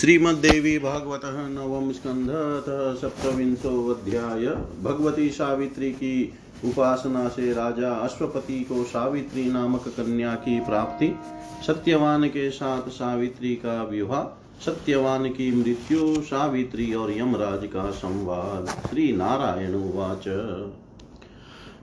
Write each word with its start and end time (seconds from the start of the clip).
श्रीमद्देवी 0.00 0.78
भागवत 0.78 1.20
नवम 1.24 1.92
स्कंध 1.92 2.28
सप्तविंशोध्याय 3.00 4.46
भगवती 4.82 5.30
सावित्री 5.30 5.90
की 5.90 6.34
उपासना 6.64 7.28
से 7.28 7.52
राजा 7.52 7.92
अश्वपति 7.92 8.60
को 8.60 8.84
सावित्री 8.84 9.44
नामक 9.44 9.84
कन्या 9.88 10.34
की 10.34 10.60
प्राप्ति, 10.60 11.16
सत्यवान 11.66 12.24
के 12.28 12.50
साथ 12.50 12.88
सावित्री 12.88 13.54
का 13.54 13.82
विवाह, 13.82 14.22
सत्यवान 14.64 15.28
की 15.28 15.50
मृत्यु, 15.52 16.22
सावित्री 16.22 16.94
और 16.94 17.18
यमराज 17.18 17.66
का 17.66 17.90
संवाद। 17.90 18.88
श्री 18.90 19.12
नारायण 19.12 19.74
उवाच। 19.74 20.28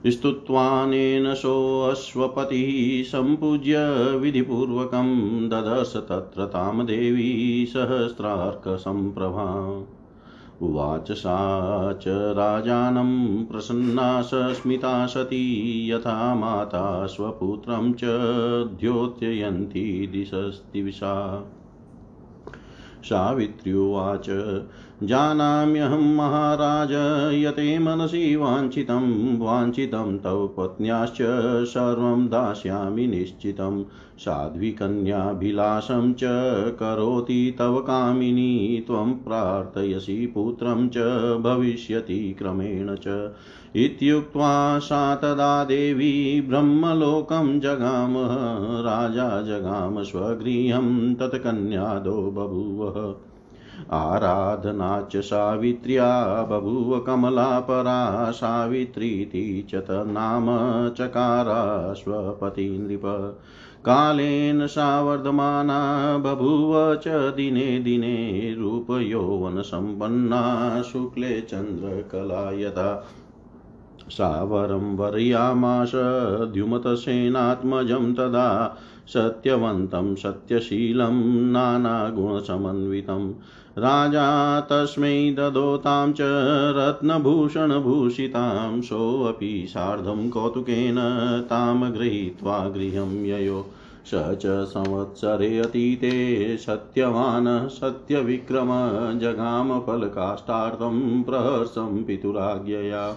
स्तुत्वानेन 0.06 1.34
सोऽश्वपतिः 1.34 3.10
सम्पूज्य 3.10 3.76
विधिपूर्वकं 4.16 5.08
ददर्श 5.48 5.96
तत्र 5.96 6.44
तां 6.44 6.86
देवी 6.86 7.66
सहस्रार्कसम्प्रभा। 7.68 9.46
उवाच 10.62 11.12
सा 11.12 11.92
च 11.92 12.04
राजानं 12.08 13.44
प्रसन्ना 13.44 14.22
सस्मिता 14.22 15.06
सती, 15.06 15.90
यथा 15.90 16.34
माता 16.34 17.06
स्वपुत्रं 17.06 17.92
च 17.92 18.00
द्योत्ययन्ती 18.80 20.06
दिशस्तिविशा 20.06 21.44
सावित्र्युवाच 23.04 24.30
जानाम्यहं 25.02 26.16
महाराज, 26.16 26.92
यते 27.34 27.78
मनसि 27.78 28.36
वाञ्छितं 28.36 29.36
वाञ्छितं 29.38 30.18
तव 30.18 30.54
पत्न्याश्च 30.56 31.18
सर्वं 31.64 32.26
दास्यामि 32.26 33.06
निश्चितं। 33.06 33.84
साध्विकन्याभिलाषं 34.18 36.12
च 36.12 36.20
करोति 36.70 37.56
तव 37.58 37.76
कामिनी, 37.78 38.84
त्वं 38.86 39.12
प्रार्थयसि 39.12 40.32
पुत्रं 40.34 40.88
च 40.88 40.98
भविष्यति 41.40 42.36
क्रमेण 42.38 42.94
च। 42.94 43.32
इत्युक्त्वा 43.76 44.78
सा 44.78 45.14
तदा 45.14 45.64
देवी 45.64 46.40
ब्रह्मलोकं 46.40 47.60
जगाम, 47.60 48.14
राजा 48.84 49.42
जगाम 49.42 50.02
स्वगृहं 50.02 51.14
तत्कन्यादो 51.14 52.30
बभूवः। 52.30 53.27
आराधना 53.90 55.02
च 55.02 55.16
सावित्र्या, 55.16 56.42
बभूव 56.42 57.00
कमलापरा 57.00 58.30
सावित्रीति 58.30 59.66
च 59.70 59.74
तन्नाम 59.74 60.46
चकाराश्वपति 60.88 62.78
नृप। 62.78 63.38
कालेन 63.84 64.66
सा 64.66 66.16
बभूव 66.16 66.94
च 66.94 67.08
दिने 67.08 67.78
दिने 67.78 68.54
रूपयौवनसम्पन्ना 68.58 70.82
शुक्ले 70.82 71.40
चन्द्रकला 71.40 72.50
यथा 72.50 73.06
सा 74.08 74.42
वर्यामाश 74.42 75.92
द्युमतसेनात्मजं 76.52 78.14
तदा, 78.14 78.76
सत्यवन्तं 79.06 80.14
सत्यशीलं, 80.14 81.50
नानागुणसमन्वितं। 81.50 83.32
राजा 83.78 84.60
तस्मै 84.60 85.34
ददोतां 85.38 86.12
च 86.12 86.16
रत्नभूषणभूषितां 86.76 88.80
सोऽपि 88.80 89.66
सार्धं 89.68 90.30
कौतुकेन 90.30 90.96
तां 91.50 91.92
गृहीत्वा 91.92 92.68
गृहं 92.68 93.24
ययो। 93.24 93.66
स 94.06 94.10
च 94.14 94.42
संवत्सरे 94.46 95.58
अतीते 95.58 96.56
सत्यवान् 96.56 97.68
सत्यविक्रम 97.68 98.68
जगाम 99.18 99.80
फलकाष्ठार्थं 99.80 101.22
प्रहर्षं 101.22 102.04
पितुराज्ञया। 102.04 103.16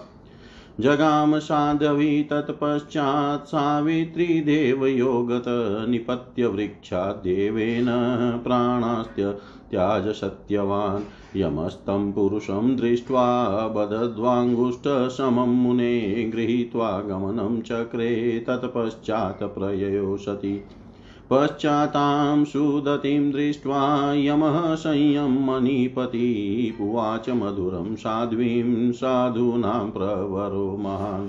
जगाम 0.80 1.38
साधवी 1.38 2.22
तत्पश्चात् 2.22 3.46
सावित्री 3.46 4.24
देवयोगत 4.24 5.44
निपत्य 5.88 6.46
वृक्षाद्देवेन 6.46 7.86
प्राणास्त्य 8.44 9.34
त्याज 9.72 10.08
सत्यवान् 10.08 11.38
यमस्तं 11.38 12.12
पुरुषं 12.12 12.76
दृष्ट्वा 12.76 13.26
बदद्वाङ्गुष्ठसमं 13.68 15.54
मुने 15.56 16.30
गृहीत्वा 16.34 17.00
गमनं 17.00 17.60
चक्रे 17.60 18.44
तत्पश्चात् 18.46 19.42
प्रययो 19.42 20.16
सति 20.16 20.64
पश्चातां 21.30 22.44
सुदतिं 22.44 23.32
दृष्ट्वा 23.32 23.80
यमः 24.14 24.74
संयं 24.74 25.46
मणिपति 25.46 26.74
उवाच 26.80 27.30
मधुरं 27.30 27.94
साध्वीं 27.96 28.92
साधूनां 28.92 29.90
प्रवरो 29.90 30.76
महान्। 30.80 31.26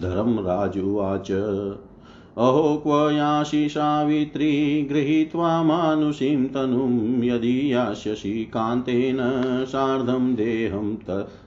धर्मराजुवाच 0.00 1.30
अहो 2.38 2.76
क्व 2.76 3.10
यासि 3.10 3.68
सावित्री 3.68 4.82
गृहीत्वा 4.82 5.62
मानुषीं 5.62 6.44
तनुं 6.44 7.24
यदि 7.24 7.72
यास्यसि 7.72 8.44
कान्तेन 8.44 9.18
सार्धं 9.64 10.34
देहं 10.34 10.94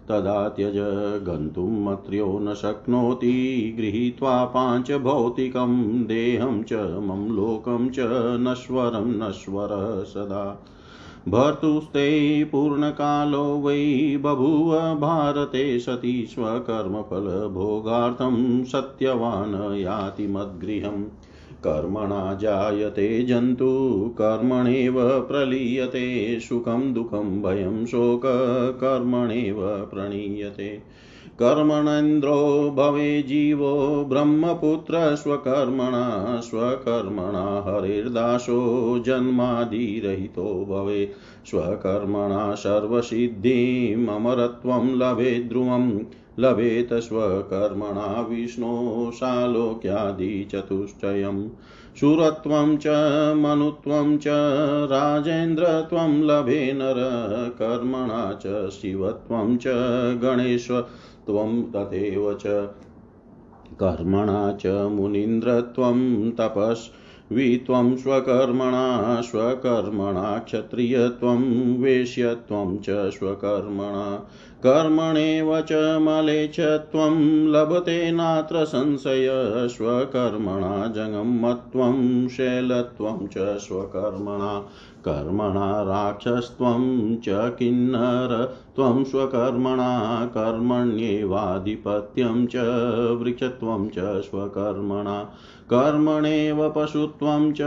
तदा 0.10 0.50
त्यज 0.50 0.78
गन्तुम् 1.24 1.88
अत्र्यो 1.88 2.40
न 2.40 2.54
शक्नोति 2.54 3.34
गृहीत्वा 3.78 4.46
पाञ्चभौतिकं 4.46 6.04
देहं 6.04 6.64
च 6.64 6.74
मम 6.74 7.36
लोकं 7.36 7.90
च 7.90 7.96
नश्वरं 8.48 9.30
नश्वरः 9.30 10.04
सदा। 10.04 10.66
भर्तुस्ते 11.28 12.44
पूर्णकालो 12.44 13.44
वै 13.44 14.18
बभूव 14.22 14.96
भारते 14.96 15.80
सती 15.80 16.26
स्वकर्मफलभोगार्थं 16.26 18.64
सत्यवान् 18.64 19.78
याति 19.78 20.28
मद्गृहम् 20.28 21.04
कर्मणा 21.64 22.34
जायते 22.34 23.24
जन्तु, 23.24 24.12
कर्मणेव 24.18 25.20
प्रलीयते, 25.20 26.40
सुखं 26.40 26.94
दुःखं 26.94 27.42
भयं 27.42 27.86
शोककर्मणेव 27.86 29.88
प्रणीयते। 29.94 30.82
कर्मणेन्द्रो 31.42 32.74
भवे 32.78 33.22
जीवो 33.22 34.06
ब्रह्मपुत्र 34.10 35.16
स्वकर्मणा 35.16 36.42
स्वकर्मणा 36.42 37.64
हरिर्दासो 37.68 39.04
जन्मादिरहितो 39.06 40.68
भवे। 40.70 41.12
स्वकर्मणा 41.46 42.56
सर्वसिद्धिममरत्वं 42.56 44.96
लभेत् 44.96 45.50
ध्रुवं, 45.50 46.00
लभेत 46.40 46.94
स्वकर्मणा 46.94 48.28
विष्णो 48.30 49.12
सालोक्यादिचतुष्टयम् 49.14 51.50
सुरत्वं 52.00 52.78
च, 52.78 52.84
मनुत्वं 53.38 54.18
च, 54.18 54.24
राजेन्द्रत्वं 54.92 56.24
लभे 56.24 56.74
नर, 56.74 57.56
कर्मणा 57.60 58.40
च, 58.46 58.70
शिवत्वं 58.70 59.58
च 59.58 59.64
गणेश्वर 60.22 60.86
त्वं 61.28 61.64
तथैव 61.64 62.34
च। 62.34 62.44
कर्मणा 63.80 64.58
च 64.62 64.68
मुनीन्द्रत्वं 64.68 66.32
तपस्वित्वं 66.32 67.96
स्वकर्मणा 67.96 69.22
स्वकर्मणा 69.22 70.40
क्षत्रियत्वं 70.40 71.42
वेश्यत्वं 71.82 72.78
च 72.78 72.90
स्वकर्मणा। 72.90 74.28
कर्मणेव 74.64 75.62
च 75.62 75.74
मलेच्छत्वं 76.02 77.48
लभते 77.48 78.12
नात्र 78.12 78.66
संशय, 78.66 79.28
स्वकर्मणा 79.68 80.88
जङ्गमत्वं 80.88 82.28
शैलत्वं 82.28 83.28
च 83.28 83.38
स्वकर्मणा। 83.38 84.68
कर्मणा 85.08 85.82
राक्षसत्वं 85.82 87.16
च 87.16 87.26
किन्नरत्वं 87.30 89.04
स्वकर्मणा 89.04 90.26
कर्मण्येवाधिपत्यं 90.26 92.48
च, 92.48 92.56
वृक्षत्वं 93.22 93.90
च 93.90 94.22
स्वकर्मणा। 94.22 95.30
कर्मणेव 95.74 96.74
पशुत्वं 96.76 97.54
च 97.54 97.62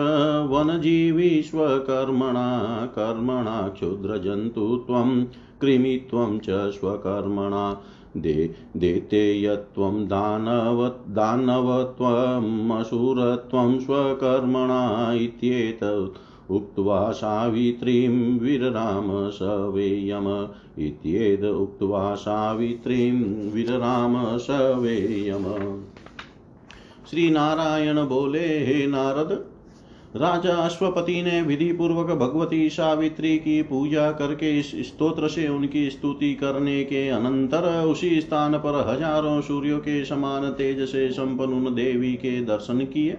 वनजीविश्वकर्मणा 0.50 2.86
कर्मणा 2.86 3.68
क्षुद्रजन्तुत्वं, 3.68 5.24
कृमित्वं 5.60 6.38
च 6.38 6.50
स्वकर्मणा। 6.50 7.80
दे, 8.16 8.54
देतेयत्वं 8.76 10.04
दानव 10.04 11.14
दानवत्वमसुरत्वं 11.14 13.80
स्वकर्मणा 13.80 15.12
इत्येतत्। 15.12 16.27
उक्त्वा 16.50 17.10
सावित्रीं 17.10 18.38
विरराम 18.38 19.08
स 19.30 19.38
वेयम 19.74 20.26
इत्येद 20.78 21.44
उक्त्वा 21.44 22.14
सावित्रीं 22.14 23.12
विरराम 23.50 24.16
स 24.38 24.46
श्री 27.10 27.30
नारायण 27.30 28.04
बोले, 28.06 28.46
हे 28.66 28.86
नारद, 28.86 29.32
राजा 30.16 30.54
अश्वपति 30.56 31.22
ने 31.22 31.40
विधि 31.42 31.72
पूर्वक 31.72 32.10
भगवती 32.18 32.68
सावित्री 32.70 33.36
की 33.38 33.62
पूजा 33.62 34.10
करके 34.12 34.58
इस 34.58 34.70
स्तोत्र 34.86 35.28
से 35.28 35.48
उनकी 35.48 35.88
स्तुति 35.90 36.32
करने 36.34 36.82
के 36.84 37.08
अनंतर 37.08 37.68
उसी 37.84 38.20
स्थान 38.20 38.58
पर 38.58 38.78
हज़ारों 38.88 39.40
सूर्यों 39.40 39.78
के 39.78 40.04
समान 40.04 40.50
तेज 40.50 40.80
से 40.88 41.08
संपन्न 41.10 41.74
देवी 41.74 42.12
के 42.14 42.40
दर्शन 42.40 42.78
किए। 42.84 43.16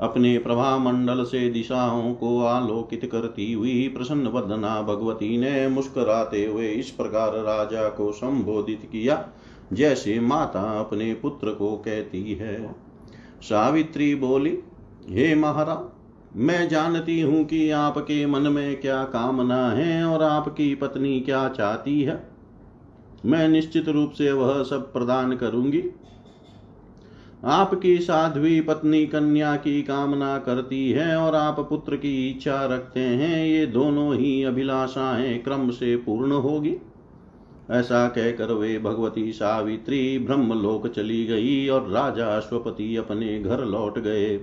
अपने 0.00 0.36
प्रभा 0.38 0.76
मंडल 0.78 1.22
से 1.24 1.48
दिशाओं 1.50 2.14
को 2.14 2.38
आलोकित 2.40 3.08
करती 3.12 3.52
हुई 3.52 3.88
प्रसन्न 3.88 4.26
वदना 4.26 4.80
भगवती 4.82 5.36
ने 5.38 5.68
मुस्कुराते 5.68 6.44
हुए 6.46 6.68
इस 6.68 6.90
प्रकार 6.90 7.32
राजा 7.32 7.88
को 7.88 8.10
संबोधित 8.12 8.88
किया, 8.92 9.24
जैसे 9.72 10.18
माता 10.20 10.62
अपने 10.80 11.12
पुत्र 11.14 11.50
को 11.50 11.76
कहती 11.76 12.34
है। 12.34 12.74
सावित्री 13.42 14.14
बोली, 14.14 14.58
हे 15.10 15.34
महाराज, 15.34 15.90
मैं 16.36 16.68
जानती 16.68 17.20
हूँ 17.20 17.44
कि 17.44 17.70
आपके 17.70 18.24
मन 18.26 18.42
में 18.42 18.80
क्या 18.80 19.02
कामना 19.04 19.68
है 19.70 20.04
और 20.04 20.22
आपकी 20.22 20.74
पत्नी 20.74 21.20
क्या 21.20 21.48
चाहती 21.48 22.00
है। 22.02 22.22
मैं 23.24 23.48
निश्चित 23.48 23.88
रूप 23.88 24.10
से 24.10 24.32
वह 24.32 24.62
सब 24.62 24.92
प्रदान 24.92 25.36
करूँगी। 25.36 25.82
आपकी 27.46 27.98
साध्वी 27.98 28.60
पत्नी 28.60 29.06
कन्या 29.06 29.56
की 29.56 29.82
कामना 29.82 30.38
करती 30.38 30.90
है 30.90 31.16
और 31.16 31.34
आप 31.34 31.60
पुत्र 31.60 31.96
की 31.96 32.30
इच्छा 32.30 32.66
रखते 32.66 33.00
हैं, 33.00 33.46
ये 33.46 33.66
दोनों 33.66 34.14
ही 34.14 34.42
अभिलाषाएँ 34.42 35.38
क्रम 35.38 35.70
से 35.70 35.96
पूर्ण 35.96 36.32
होगी। 36.32 36.76
ऐसा 37.70 38.08
कहकर 38.08 38.52
वे 38.52 38.78
भगवती 38.78 39.32
सावित्री 39.32 40.18
ब्रह्मलोक 40.18 40.86
चली 40.86 41.26
गई 41.26 41.68
और 41.68 41.90
राजा 41.90 42.26
अश्वपति 42.26 42.96
अपने 42.96 43.38
घर 43.38 43.64
लौट 43.64 43.98
गए। 43.98 44.40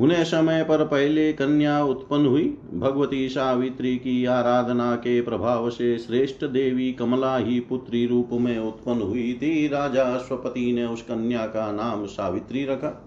उन्हें 0.00 0.24
समय 0.24 0.62
पर 0.64 0.84
पहले 0.84 1.32
कन्या 1.32 1.82
उत्पन्न 1.84 2.26
हुई। 2.26 2.44
भगवती 2.74 3.28
सावित्री 3.28 3.96
की 3.96 4.24
आराधना 4.24 4.96
के 4.96 5.20
प्रभाव 5.20 5.70
से 5.70 5.98
श्रेष्ठ 5.98 6.44
देवी 6.44 6.92
कमला 6.92 7.36
ही 7.36 7.60
पुत्री 7.60 8.06
रूप 8.06 8.28
में 8.32 8.58
उत्पन्न 8.58 9.02
हुई 9.02 9.32
थी। 9.42 9.68
राजा 9.68 10.02
अश्वपति 10.02 10.72
ने 10.72 10.84
उस 10.84 11.02
कन्या 11.02 11.46
का 11.46 11.72
नाम 11.72 12.06
सावित्री 12.06 12.64
रखा। 12.64 13.02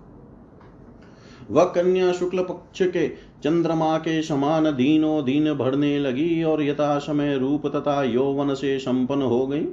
वह 1.51 1.63
कन्या 1.63 2.12
शुक्ल 2.12 2.44
पक्ष 2.44 2.81
के 2.81 3.07
चंद्रमा 3.44 3.97
के 3.97 4.21
समान 4.21 4.63
दीनों 4.63 5.24
दीन 5.25 5.53
बढ़ने 5.53 6.00
लगी 6.00 6.44
और 6.44 6.63
यथा 6.63 6.97
समय 7.00 7.38
रूप 7.38 7.68
तथा 7.68 8.03
यौवन 8.03 8.53
से 8.53 8.80
संपन्न 8.80 9.21
हो 9.21 9.47
गई। 9.47 9.65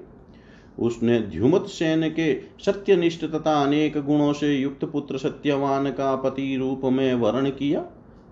उसने 0.78 1.20
ध्युमत 1.20 1.66
सेन 1.66 2.08
के 2.08 2.40
सत्यनिष्ठ 2.66 3.24
तथा 3.24 3.62
अनेक 3.62 4.02
गुणों 4.02 4.32
से 4.32 4.54
युक्त 4.54 4.84
पुत्र 4.84 5.18
सत्यवान 5.18 5.90
का 5.90 6.16
पति 6.16 6.56
रूप 6.56 6.80
में 6.84 7.14
वर्ण 7.14 7.50
किया। 7.50 7.84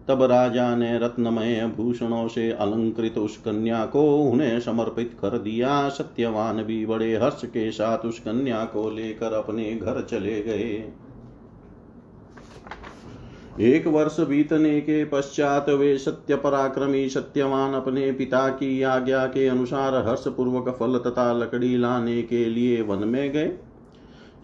तब 0.09 0.23
राजा 0.23 0.77
ने 0.77 0.99
रत्नमय 0.99 1.73
भूषणों 1.77 2.29
से 2.29 2.51
अलंकृत 2.51 3.19
उस 3.19 3.37
कन्या 3.37 3.87
को 3.87 4.17
उन्हें 4.17 4.61
समर्पित 4.61 5.17
कर 5.21 5.39
दिया। 5.39 5.89
सत्यवान 5.89 6.63
भी 6.63 6.87
बड़े 6.87 7.17
हर्ष 7.17 7.45
के 7.45 7.71
साथ 7.71 7.99
उस 7.99 8.21
कन्या 8.21 8.65
को 8.65 8.91
लेकर 8.91 9.33
अपने 9.33 9.75
घर 9.75 10.03
चले 10.03 10.43
गए। 10.43 10.93
एक 13.61 13.87
वर्ष 13.87 14.21
बीतने 14.21 14.81
के 14.81 15.05
पश्चात 15.05 15.69
वे 15.69 15.99
सत्य 15.99 16.37
पराक्रमी 16.37 17.09
सत्यवान 17.09 17.73
अपने 17.73 18.13
पिता 18.13 18.49
की 18.49 18.83
आज्ञा 18.83 19.27
के 19.27 19.47
अनुसार 19.47 20.09
हर्ष 20.09 20.25
पूर्वक 20.29 20.77
फल 20.81 20.99
तथा 20.99 21.33
लकड़ी 21.33 21.77
लाने 21.77 22.23
के 22.23 22.45
लिए 22.45 22.83
वन 22.83 23.09
में 23.09 23.33
गए। 23.33 23.53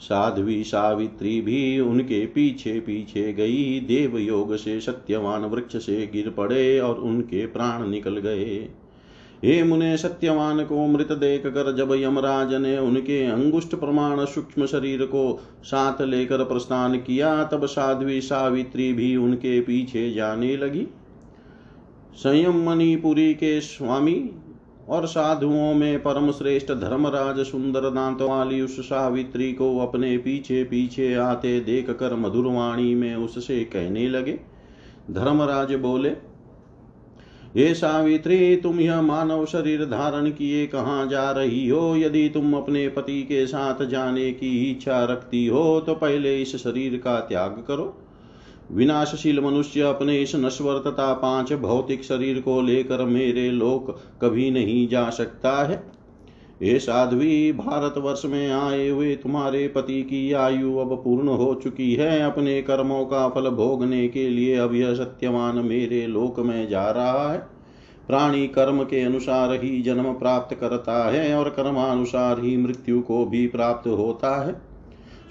साध्वी 0.01 0.65
सावित्री 0.65 1.41
भी 1.41 1.81
उनके 1.81 2.27
पीछे 2.27 2.81
पीछे 2.81 3.33
गई। 3.33 3.81
देव 3.81 4.19
योग 4.19 4.57
से 4.57 4.81
सत्यवान 4.81 5.45
वृक्ष 5.45 5.77
से 5.77 6.11
गिर 6.13 6.31
पड़े 6.31 6.79
और 6.81 6.99
उनके 6.99 7.47
प्राण 7.47 7.89
निकल 7.89 8.19
गए। 8.19 8.69
हे 9.45 9.63
मुने 9.63 9.97
सत्यवान, 9.97 10.65
को 10.65 10.87
मृत 10.87 11.13
देख 11.13 11.47
कर 11.47 11.75
जब 11.77 11.95
यमराज 11.95 12.55
ने 12.55 12.79
उनके 12.79 13.25
अंगुष्ठ 13.27 13.75
प्रमाण 13.75 14.25
सूक्ष्म 14.25 14.67
शरीर 14.67 15.03
को 15.03 15.41
साथ 15.65 16.03
लेकर 16.03 16.45
प्रस्थान 16.45 16.97
किया, 16.97 17.45
तब 17.45 17.67
साध्वी 17.67 18.21
सावित्री 18.21 18.93
भी 18.93 19.17
उनके 19.17 19.61
पीछे 19.61 20.11
जाने 20.13 20.57
लगी। 20.57 20.87
संयम 22.15 22.65
मणिपुरी 22.69 23.35
के 23.35 23.61
स्वामी 23.61 24.31
और 24.89 25.07
साधुओं 25.07 25.75
में 25.75 26.03
परम 26.03 26.31
श्रेष्ठ 26.31 26.73
धर्मराज 26.73 27.39
सुंदर 27.47 27.81
दांत 27.81 28.23
वाली 28.23 28.61
उस 28.61 28.81
सावित्री 28.81 29.53
को 29.53 29.79
अपने 29.79 30.17
पीछे 30.19 30.65
पीछे 30.65 31.15
आते 31.15 31.61
देख 31.61 31.91
कर 31.91 32.15
मधुरवाणी 32.15 32.95
में 32.95 33.15
उससे 33.17 33.61
कहने 33.65 34.09
लगे। 34.09 34.41
धर्मराज 35.11 35.75
बोले 35.75 36.11
हे 37.57 37.73
सावित्री, 37.75 38.57
तुम 38.57 38.81
यह 38.81 39.01
मानव 39.03 39.45
शरीर 39.47 39.85
धारण 39.85 40.31
किए 40.31 40.67
कहाँ 40.67 41.07
जा 41.09 41.31
रही 41.31 41.69
हो? 41.69 41.97
यदि 41.97 42.29
तुम 42.29 42.55
अपने 42.55 42.89
पति 42.89 43.23
के 43.23 43.47
साथ 43.47 43.85
जाने 43.85 44.31
की 44.33 44.71
इच्छा 44.71 45.05
रखती 45.05 45.47
हो 45.47 45.81
तो 45.81 45.95
पहले 45.95 46.37
इस 46.43 46.55
शरीर 46.57 46.97
का 46.97 47.19
त्याग 47.21 47.65
करो। 47.69 47.95
विनाशशील 48.73 49.41
मनुष्य 49.41 49.81
अपने 49.81 50.21
इस 50.23 50.35
नश्वर 50.37 50.79
तथा 50.79 51.13
पाँच 51.13 51.53
भौतिक 51.53 52.05
शरीर 52.05 52.41
को 52.41 52.61
लेकर 52.61 53.05
मेरे 53.05 53.51
लोक 53.51 53.91
कभी 54.23 54.51
नहीं 54.51 54.89
जा 54.89 55.09
सकता 55.11 55.57
है। 55.65 55.83
ये 56.63 56.79
साध्वी, 56.79 57.53
भारतवर्ष 57.53 58.23
में 58.25 58.51
आए 58.51 58.89
हुए 58.89 59.15
तुम्हारे 59.15 59.69
पति 59.69 60.03
की 60.03 60.33
आयु 60.33 60.77
अब 60.77 61.03
पूर्ण 61.05 61.29
हो 61.29 61.55
चुकी 61.55 61.95
है। 61.95 62.23
अपने 62.23 62.63
कर्मों 62.63 63.05
का 63.05 63.29
फल 63.29 63.49
भोगने 63.51 64.09
के 64.09 64.29
लिए 64.29 64.57
अब 64.57 64.75
यह 64.75 64.95
सत्यवान 64.95 65.57
मेरे 65.57 66.07
लोक 66.07 66.41
में 66.41 66.69
जा 66.69 66.91
रहा 66.91 67.33
है। 67.33 67.39
प्राणी 68.07 68.47
कर्म 68.47 68.83
के 68.83 69.01
अनुसार 69.01 69.53
ही 69.53 69.83
जन्म 69.83 70.13
प्राप्त 70.13 70.57
करता 70.61 71.11
है 71.11 71.35
और 71.35 71.49
कर्मानुसार 71.49 72.41
ही 72.41 72.57
मृत्यु 72.57 73.01
को 73.01 73.25
भी 73.25 73.47
प्राप्त 73.47 73.89
होता 73.89 74.47
है। 74.47 74.71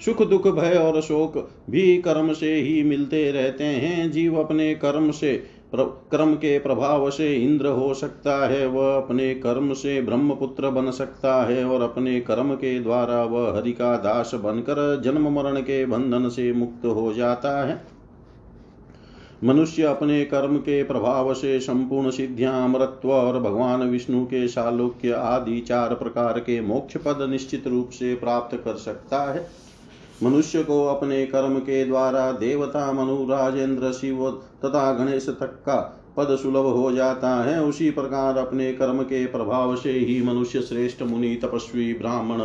सुख, 0.04 0.28
दुख, 0.28 0.48
भय 0.48 0.74
और 0.74 1.00
शोक 1.00 1.50
भी 1.70 1.98
कर्म 1.98 2.32
से 2.32 2.54
ही 2.54 2.82
मिलते 2.82 3.30
रहते 3.30 3.64
हैं। 3.64 4.10
जीव 4.10 4.36
अपने 4.36 4.74
कर्म 4.74 5.10
से 5.10 5.59
कर्म 5.74 6.34
के 6.34 6.58
प्रभाव 6.58 7.10
से 7.10 7.34
इंद्र 7.34 7.66
हो 7.66 7.92
सकता 7.94 8.48
है, 8.48 8.66
वह 8.66 8.96
अपने 8.96 9.34
कर्म 9.34 9.72
से 9.72 10.00
ब्रह्मपुत्र 10.02 10.70
बन 10.70 10.90
सकता 10.90 11.34
है 11.44 11.64
और 11.64 11.82
अपने 11.82 12.20
कर्म 12.20 12.54
के 12.54 12.78
द्वारा 12.80 13.22
वह 13.24 13.56
हरि 13.56 13.72
का 13.72 13.96
दास 13.96 14.34
बनकर 14.34 15.00
जन्म 15.00 15.28
मरण 15.32 15.60
के 15.60 15.86
बंधन 15.86 16.28
से 16.28 16.52
मुक्त 16.52 16.86
हो 16.86 17.12
जाता 17.12 17.66
है। 17.66 17.80
मनुष्य 19.44 19.82
अपने 19.82 20.24
कर्म 20.24 20.56
के 20.56 20.82
प्रभाव 20.82 21.34
से 21.34 21.60
संपूर्ण 21.60 22.10
सिद्धियाँ, 22.10 22.64
अमरत्व 22.64 23.12
और 23.12 23.40
भगवान 23.40 23.82
विष्णु 23.82 24.24
के 24.24 24.46
सालोक्य 24.48 25.12
आदि 25.12 25.60
चार 25.60 25.94
प्रकार 25.94 26.38
के 26.38 26.60
मोक्ष 26.60 26.96
पद 26.96 27.26
निश्चित 27.30 27.66
रूप 27.66 27.90
से 27.90 28.14
प्राप्त 28.14 28.56
कर 28.56 28.74
सकता 28.74 29.32
है। 29.32 29.69
मनुष्य 30.22 30.62
को 30.62 30.86
अपने 30.86 31.26
कर्म 31.26 31.58
के 31.58 31.84
द्वारा 31.84 32.32
देवता 32.32 32.92
मनु 32.92 33.26
राजेंद्र 33.30 33.92
शिव 33.92 34.30
तथा 34.64 34.92
गणेश 34.92 35.28
तक 35.28 35.46
का 35.46 35.96
पद 36.16 36.36
सुलभ 36.42 36.56
हो 36.56 36.92
जाता 36.92 37.42
है। 37.44 37.62
उसी 37.64 37.90
प्रकार 37.90 38.36
अपने 38.36 38.72
कर्म 38.72 39.02
के 39.02 39.26
प्रभाव 39.26 39.76
से 39.76 39.92
ही 39.92 40.22
मनुष्य 40.22 40.60
श्रेष्ठ 40.60 41.02
मुनि, 41.02 41.34
तपस्वी, 41.34 41.94
ब्राह्मण, 41.94 42.38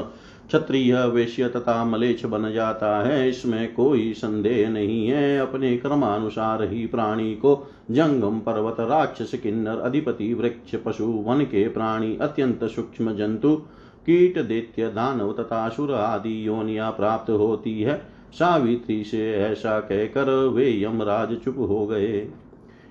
क्षत्रिय, 0.48 0.96
वैश्य 0.96 1.48
तथा 1.48 1.86
मलेच्छ 1.86 2.26
बन 2.26 2.52
जाता 2.52 3.08
है। 3.08 3.30
इसमें 3.30 3.74
कोई 3.74 4.14
संदेह 4.14 4.70
नहीं 4.70 5.08
है। 5.08 5.40
अपने 5.40 5.78
कर्मानुसार 5.78 6.64
ही 6.64 6.86
प्राणी 6.86 7.36
को 7.36 7.72
जंगम 7.92 8.40
पर्वत, 8.40 8.76
राक्षस, 8.80 9.40
किन्नर, 9.40 9.78
अधिपति, 9.78 10.34
वृक्ष, 10.34 10.76
पशु, 10.76 11.06
वन 11.06 11.42
के 11.42 11.68
प्राणी, 11.68 12.18
अत्यंत 12.22 12.64
सूक्ष्म 12.64 13.16
जंतु 13.16 13.62
कीट 14.06 14.40
दैत्य 14.40 14.88
दानव 14.88 15.34
तथा 15.34 15.66
असुर 15.66 15.94
आदि 15.94 16.48
योनिया 16.48 16.90
प्राप्त 16.90 17.32
होती 17.32 17.82
है। 17.82 18.08
सावित्री 18.34 19.04
से 19.04 19.34
ऐसा 19.34 19.80
कहकर 19.80 20.48
वे 20.48 20.84
यमराज 20.84 21.36
चुप 21.36 21.56
हो 21.60 21.88
गए। 21.88 22.30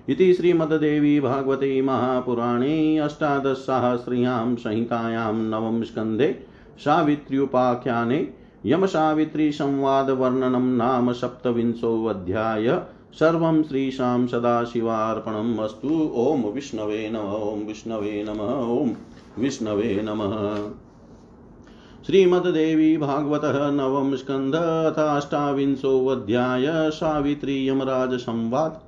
इति 0.09 0.33
श्रीमद्देवी 0.33 1.19
भागवते 1.19 1.81
महापुराणे 1.81 2.97
अष्टादशसाहस्र्यां 2.97 4.55
संहितायां 4.55 5.33
नवम 5.33 5.83
स्कन्धे 5.83 6.45
सावित्र्युपाख्याने 6.79 8.33
यमसावित्रीसंवादवर्णनं 8.65 10.77
नाम 10.77 11.13
सप्तविंशोऽध्याय 11.13 12.81
सर्वं 13.13 13.63
श्रीशां 13.63 14.27
सदाशिवार्पणम् 14.27 15.59
अस्तु। 15.59 16.13
ॐ 16.17 16.53
विष्णवे 16.53 17.09
नम 17.09 17.17
ॐ 17.17 17.67
विष्णवे 17.67 18.25
नम 18.29 18.79
ॐ 18.79 18.89
विष्णवे 19.39 20.01
नमः। 20.03 20.84
श्रीमद्देवी 22.05 22.97
भागवत 22.97 23.41
नवम 23.45 24.15
स्कंध 24.15 24.55
अथाष्टाविंशोऽध्याय 24.55 26.91
सावित्री 26.91 27.67
यमराज 27.67 28.13
संवाद। 28.13 28.79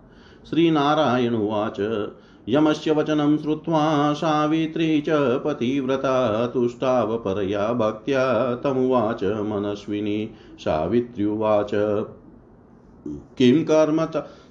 श्रीनारायण 0.50 1.34
उवाच। 1.34 2.10
यमस्य 2.50 2.92
वचनं 2.92 3.38
श्रुत्वा 3.38 4.14
सावित्री 4.14 5.02
च 5.02 5.42
पतिव्रता 5.46 6.48
तुष्टावपरया 6.48 7.74
भक्त्या 7.74 8.56
तमुवाच 8.56 9.24
मनस्विनी 9.24 10.30
सावित्र्युवाच। 10.60 11.72
किं 13.38 13.64
कर्म 13.64 14.06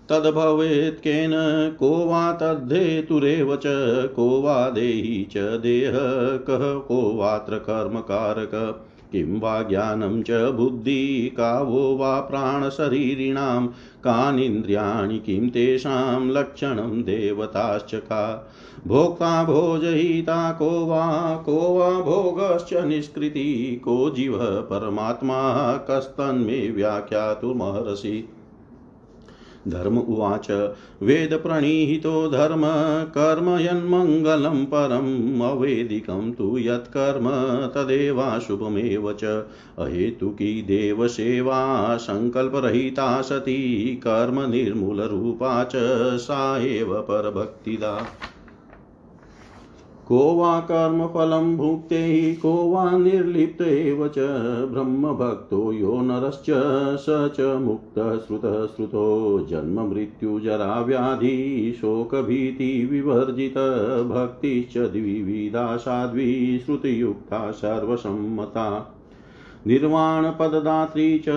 तद्भवेत् 0.08 1.00
केन 1.00 1.30
को 1.80 2.06
वा 2.06 2.32
तद्धेतुरेव 2.32 3.56
च, 3.56 3.62
को 4.16 4.42
वा 4.42 4.70
देही 4.70 5.28
च 5.32 5.38
देह 5.38 5.92
कः 6.50 6.96
वात्र 7.18 7.56
कर्मकारक। 7.56 8.86
किं 9.12 9.40
वा 9.40 9.62
ज्ञानं 9.62 10.22
च 10.22 10.30
बुद्धि, 10.30 11.34
का 11.36 11.62
वो 11.62 11.96
वा 11.96 12.20
प्राणशरीरिणां, 12.20 13.66
कानीन्द्रियाणि 14.04 15.18
किं 15.18 15.48
तेषां 15.48 16.30
लक्षणं 16.30 17.02
देवताश्च 17.02 17.94
का। 17.94 18.52
भोक्ता 18.86 19.44
भोजयिता 19.44 20.52
को 20.52 20.86
वा 20.86 21.36
को 21.46 21.78
वा 21.78 21.90
भोगश्च 21.90 22.74
निष्कृति, 22.74 23.80
को 23.84 24.10
जीव 24.10 24.38
परमात्मा, 24.42 25.72
कस्तन्मे 25.76 26.70
व्याख्यातुमर्हसि 26.70 28.28
धर्म 29.68 29.98
उवाच। 29.98 30.50
वेद 30.50 30.72
वेदप्रणीहितो 31.02 32.28
धर्म, 32.28 32.62
कर्म 33.18 33.48
यन्मङ्गलं 33.48 34.64
परम्, 34.64 35.40
अवेदिकं 35.40 36.32
तु 36.32 36.58
यत्कर्म 36.58 37.28
तदेवाशुभमेव 37.74 39.12
च। 39.12 39.24
अहेतुकी 39.78 40.62
देवसेवा 40.62 41.96
सङ्कल्परहिता 41.96 43.22
सती 43.22 43.86
कर्मनिर्मूलरूपा 43.96 45.64
च, 45.64 45.72
सा 46.16 46.58
एव 46.58 46.94
परभक्तिदा। 46.94 48.06
को 50.08 50.18
वा 50.34 50.58
कर्मफलं 50.60 51.56
भुक्ते 51.56 52.34
को 52.34 52.52
वा 52.70 52.90
निर्लिप्त 52.90 53.62
एव 53.62 54.06
च 54.08 54.26
ब्रह्मभक्तो 54.72 55.72
यो 55.72 55.94
नरश्च 56.02 56.50
स 57.04 57.16
च 57.38 57.46
मुक्तः 57.60 58.16
श्रुतः 58.18 58.66
श्रुतो 58.66 59.06
जन्ममृत्युजराव्याधि 59.50 61.32
शोकभीतिविवर्जित 61.80 63.58
भक्तिश्च 64.12 64.78
द्विविधा 64.78 65.76
साध्वी 65.76 66.58
श्रुतियुक्ता 66.58 67.50
सर्वसम्मता 67.50 68.68
निर्वाणपददात्री 69.66 71.10
च 71.18 71.28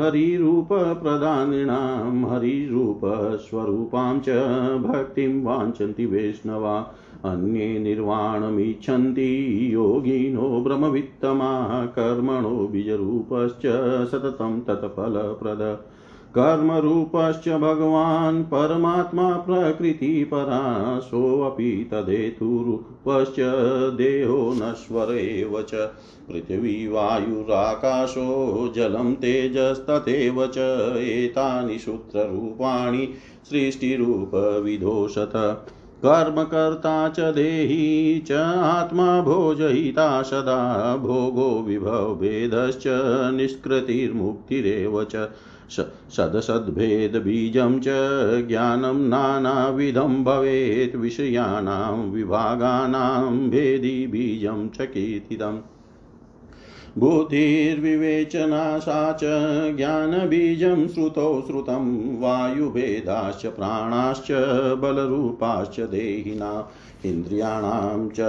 हरिरूपप्रदानिणां 0.00 1.78
हरिरूपस्वरूपां 2.30 4.18
च 4.20 4.36
भक्तिं 4.84 5.42
वाञ्छन्ति 5.44 6.06
वैष्णवा 6.06 6.76
अन्ये 7.24 7.78
निर्वाणमिच्छन्ति 7.78 9.68
योगिनो 9.72 10.40
ब्रह्मवित्तमा, 10.40 11.86
कर्मणो 11.86 12.48
बीजरूपश्च 12.48 13.62
सततं 14.10 14.60
तत्फलप्रद। 14.60 15.78
कर्मरूपश्च 16.38 17.48
भगवान् 17.48 18.42
परमात्मा 18.42 19.30
प्रकृतिपरा, 19.30 20.98
सोऽपि 20.98 21.88
तदेतुरूपश्च 21.90 23.36
देहो 23.96 24.54
नश्वर 24.54 25.14
एव 25.14 25.62
च। 25.62 25.90
पृथिवी 26.32 26.88
वायुराकाशो 26.88 28.72
जलं 28.76 29.14
तेजस्तथैव 29.14 30.46
च, 30.46 30.92
एतानि 30.96 31.78
सूत्ररूपाणि 31.78 33.08
सृष्टिरूपविदोषत। 33.50 35.66
कर्मकर्ता 36.06 37.08
च 37.08 37.20
देही 37.20 38.18
च 38.20 38.32
आत्मा 38.32 39.20
भोजयिता 39.20 40.22
सदा, 40.22 40.96
भोगो 40.96 41.62
विभव 41.62 42.14
भेदश्च 42.14 42.82
निष्कृतिर्मुक्तिरेव 43.34 45.04
च 45.04 45.28
सदसद्भेदबीजं 46.10 47.80
च, 47.80 47.84
ज्ञानं 48.48 49.08
नानाविधं 49.08 50.24
भवेत्, 50.24 50.96
विषयाणां 50.96 52.10
विभागानां 52.10 53.50
भेदी 53.50 54.06
बीजं 54.06 54.68
च 54.68 54.76
कीर्तितम् 54.80 55.73
बुद्धिर्विवेचना 56.98 58.78
सा 58.78 59.12
च 59.12 59.24
ज्ञानबीजं 59.76 60.86
श्रुतौ 60.88 61.40
श्रुतं 61.46 61.86
वायुभेदाश्च 62.20 63.46
प्राणाश्च 63.46 64.30
बलरूपाश्च 64.80 65.80
देहिना 65.80 66.52
इन्द्रियाणां 67.04 68.08
च 68.08 68.20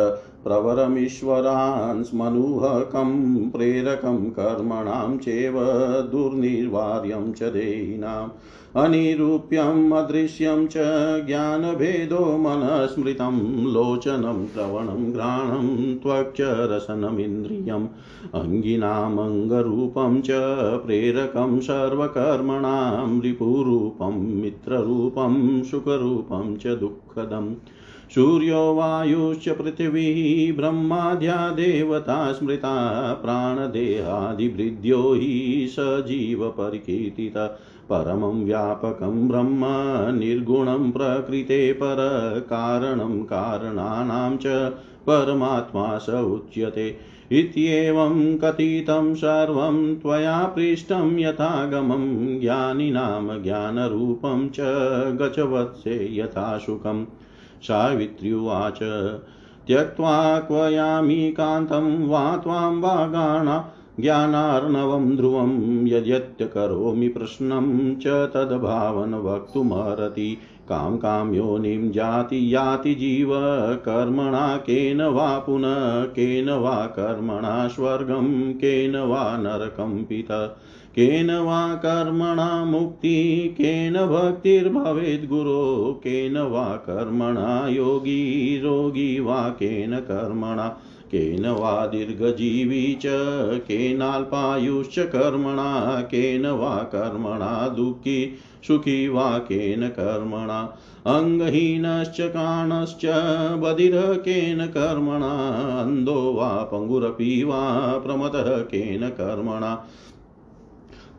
प्रवरमीश्वरान् 0.45 2.03
स्मनुहकं 2.03 3.35
प्रेरकं 3.49 4.29
कर्मणां 4.29 5.17
चैव 5.17 5.53
दुर्निर्वार्यं 6.11 7.33
च 7.33 7.43
देहिनाम्। 7.43 8.29
अनिरूप्यम्, 8.75 9.91
अदृश्यं 9.91 10.67
च 10.67 10.73
ज्ञानभेदो 11.25 12.37
मनस्मृतं, 12.37 13.63
लोचनं, 13.73 14.47
श्रवणं, 14.47 15.11
घ्राणं 15.11 15.95
त्वक्चरसनमिन्द्रियम् 15.95 17.87
अङ्गिनामङ्गरूपं 18.35 20.21
च 20.21 20.27
प्रेरकं, 20.85 21.59
सर्वकर्मणां, 21.59 23.21
रिपुरूपं, 23.21 24.41
मित्ररूपं, 24.41 25.63
सुखरूपं 25.63 26.57
च 26.57 26.67
दुःखदम्। 26.67 27.55
सूर्यो 28.11 28.75
वायुश्च 28.75 29.49
पृथिवी 29.49 30.51
ब्रह्माद्या 30.51 31.49
देवता 31.49 32.33
स्मृता 32.33 33.13
प्राणदेहादिभृद्यो 33.13 35.13
हि 35.13 35.67
स 35.69 35.75
जीवपरिकीर्तिता 35.79 37.59
परमं 37.91 38.45
व्यापकं 38.45 39.27
ब्रह्म, 39.27 39.65
निर्गुणं 40.19 40.91
प्रकृते 40.91 41.73
परकारणं 41.73 43.23
कारणानां 43.23 44.37
च 44.37 44.73
परमात्मा 45.09 45.97
स 45.97 46.09
उच्यते। 46.09 46.97
इत्येवं 47.31 48.37
कथितं 48.37 49.15
सर्वं 49.15 49.95
त्वया 49.95 50.43
पृष्टं 50.43 51.19
यथागमं, 51.19 52.39
ज्ञानिनां 52.39 53.43
ज्ञानरूपं 53.43 54.49
च 54.49 54.55
गचवत्से 55.21 56.17
यथा 56.17 56.57
सुखम् 56.57 57.05
सावित्र्युवाच 57.67 58.79
त्यक्त्वा 59.67 60.39
क्वयामि 60.39 61.31
कान्तं 61.31 62.07
वा 62.07 62.37
त्वां 62.37 62.79
वा 62.79 63.05
गाणा 63.07 63.71
ज्ञानार्णवं 63.99 65.15
ध्रुवं 65.15 65.87
यद्यत्य 65.87 66.45
करोमि 66.45 67.07
प्रश्नं 67.07 67.95
च 67.95 68.07
तद्भावन 68.07 69.13
वक्तुमर्हति 69.13 70.37
कां 70.69 70.97
कां 70.97 71.33
योनिं 71.33 71.91
जाति 71.91 72.55
याति 72.55 72.95
जीव, 72.95 73.29
कर्मणा 73.85 74.57
केन 74.57 75.01
वा 75.01 75.39
पुनः, 75.39 76.03
केन 76.03 76.49
वा 76.49 76.85
कर्मणा 76.85 77.67
स्वर्गं, 77.67 78.53
केन 78.53 78.95
वा 78.95 79.37
नरकं 79.37 80.03
पिता। 80.03 80.61
केन 80.95 81.31
वा 81.31 81.73
कर्मणा 81.75 82.65
मुक्ति, 82.65 83.47
केन 83.57 83.93
भक्तिर्भवेत् 83.93 85.29
गुरो, 85.29 85.93
केन 86.03 86.37
वा 86.37 86.75
कर्मणा 86.75 87.67
योगी 87.67 88.59
रोगी 88.63 89.19
वा 89.19 89.49
केन 89.49 89.95
कर्मणा, 89.95 90.67
केन 91.11 91.49
वा 91.49 91.85
दीर्घजीवी 91.85 92.93
च 92.93 93.05
केनाल्पायुश्च 93.59 94.99
कर्मणा, 94.99 96.01
केन 96.01 96.45
वा 96.45 96.77
कर्मणा 96.77 97.67
दुःखी, 97.67 98.33
सुखी 98.67 99.07
वा 99.07 99.37
केन 99.37 99.87
कर्मणा, 99.87 100.77
अङ्गहीनश्च 101.05 102.17
काणश्च, 102.21 103.05
बधिरः 103.61 104.13
केन 104.13 104.65
कर्मणा, 104.65 105.33
अन्धो 105.81 106.33
वा 106.33 106.49
पङ्गुरपि 106.49 107.43
वा 107.43 107.97
प्रमदः 107.97 108.57
केन 108.57 109.09
कर्मणा 109.09 109.87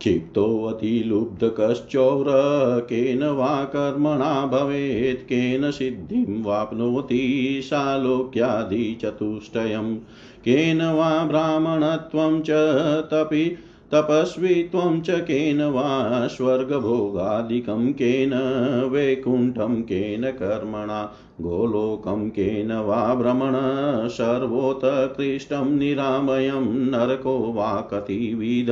क्षिप्तोऽतिलुब्धकश्चौर 0.00 2.24
केन 2.80 3.24
वा 3.24 3.64
कर्मणा 3.64 4.46
भवेत्, 4.46 5.22
केन 5.22 5.70
सिद्धिं 5.70 6.44
वाप्नोति 6.44 7.60
शालोक्यादिचतुष्टयं 7.64 9.96
केन 10.46 10.82
वा 10.82 11.24
ब्राह्मणत्वं 11.24 12.40
च 12.40 12.46
तपि 13.12 13.56
तपस्वित्वं 13.94 15.00
च 15.00 15.10
केन 15.10 15.62
वा 15.62 16.26
स्वर्गभोगादिकं, 16.26 17.92
केन 17.92 18.30
वैकुण्ठं, 18.92 19.82
केन 19.82 20.22
कर्मणा 20.22 21.12
गोलोकं 21.40 22.28
केन 22.28 22.72
वा 22.72 23.14
भ्रमण, 23.14 23.52
सर्वोत्कृष्टं 24.08 25.78
निरामयं, 25.78 26.64
नरको 26.64 27.38
वा 27.38 27.88
कतिविध, 27.90 28.66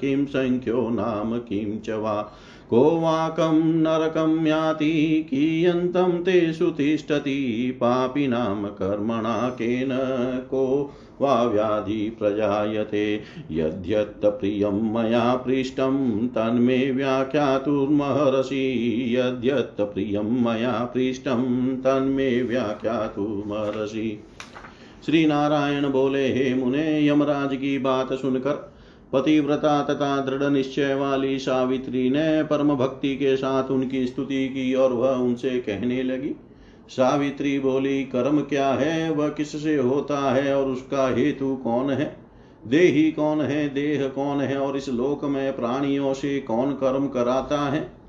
किं 0.00 0.26
सङ्ख्यो 0.26 0.88
नाम, 0.88 1.38
किं 1.38 1.78
च 1.80 1.90
वा, 1.90 2.32
को 2.70 3.00
वाकं 3.00 3.64
नरकं 3.64 4.46
याति, 4.46 5.26
कियन्तं 5.30 6.12
तेषु 6.12 6.66
तिष्ठति 6.66 7.70
पापिनां 7.80 8.64
कर्मणा 8.64 9.48
केन, 9.48 9.88
को 10.50 10.94
वा 11.20 11.42
व्याधि 11.42 12.16
प्रजायते। 12.18 13.20
यद्यत्प्रियं 13.52 14.94
मया 14.94 15.34
पृष्टं, 15.34 16.28
तन्मे 16.28 16.90
व्याख्यातुर्महर्षि 16.90 18.72
यद्यत्प्रियं 19.18 20.44
मया 20.44 20.90
पृष्टं 20.94 21.76
तन्मे 21.94 22.42
व्याख्यातुर्महर्षि 22.42 24.24
श्री 25.06 25.26
नारायण 25.26 25.90
बोले, 25.90 26.26
हे 26.32 26.54
मुने, 26.54 27.08
यमराज 27.08 27.56
की 27.56 27.78
बात 27.78 28.12
सुनकर 28.12 28.74
पतिव्रता 29.12 29.82
तथा 29.82 30.20
दृढ़ 30.20 30.50
निश्चय 30.50 30.94
वाली 30.94 31.38
सावित्री 31.38 32.10
ने 32.10 32.42
परम 32.42 32.74
भक्ति 32.74 33.16
के 33.16 33.36
साथ 33.36 33.70
उनकी 33.70 34.06
स्तुति 34.06 34.48
की 34.48 34.74
और 34.74 34.92
वह 34.92 35.10
उनसे 35.10 35.50
कहने 35.50 36.02
लगी। 36.02 36.32
सावित्री 36.88 37.58
बोली, 37.58 38.04
कर्म 38.04 38.40
क्या 38.40 38.68
है? 38.68 39.10
वह 39.10 39.28
किससे 39.28 39.76
होता 39.76 40.32
है 40.34 40.56
और 40.56 40.70
उसका 40.70 41.14
हेतु 41.14 41.56
कौन 41.56 41.90
है? 41.90 42.16
देही 42.66 43.12
कौन 43.12 43.40
है? 43.40 43.68
देह 43.68 44.08
कौन 44.08 44.40
है? 44.40 44.56
और 44.56 44.76
इस 44.76 44.88
लोक 44.88 45.24
में 45.24 45.56
प्राणियों 45.56 46.14
से 46.14 46.40
कौन 46.40 46.72
कर्म 46.72 47.06
कराता 47.06 47.60
है? 47.60 48.03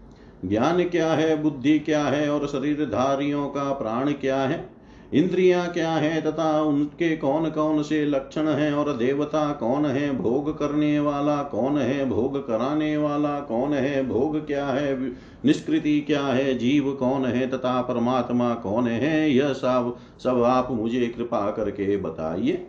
ज्ञान 0.45 0.83
क्या 0.83 1.13
है, 1.13 1.41
बुद्धि 1.41 1.79
क्या 1.79 2.03
है, 2.03 2.29
और 2.29 2.47
शरीरधारियों 2.47 3.47
का 3.49 3.71
प्राण 3.71 4.11
क्या 4.11 4.37
है, 4.37 4.75
इंद्रियाँ 5.13 5.67
क्या 5.69 5.91
है, 5.91 6.21
तथा 6.21 6.61
उनके 6.61 7.15
कौन 7.17 7.49
कौन 7.49 7.83
से 7.83 8.05
लक्षण 8.05 8.47
हैं, 8.47 8.73
और 8.73 8.93
देवता 8.93 9.51
कौन 9.51 9.85
है, 9.85 10.17
भोग 10.17 10.57
करने 10.59 10.99
वाला 10.99 11.43
कौन 11.43 11.77
है, 11.77 12.05
भोग 12.09 12.47
कराने 12.47 12.97
वाला 12.97 13.39
कौन 13.39 13.73
है, 13.73 14.07
भोग 14.07 14.47
क्या 14.47 14.65
है, 14.65 15.11
निष्कृति 15.45 15.99
क्या 16.01 16.21
है, 16.21 16.57
जीव 16.57 16.91
कौन 16.93 17.25
है, 17.25 17.47
तथा 17.47 17.81
परमात्मा 17.81 18.53
कौन 18.53 18.87
है, 18.87 19.29
यह 19.31 19.53
सब 19.53 19.95
सब 20.23 20.43
आप 20.43 20.71
मुझे 20.71 21.07
कृपा 21.07 21.51
करके 21.51 21.97
बताइए। 21.97 22.67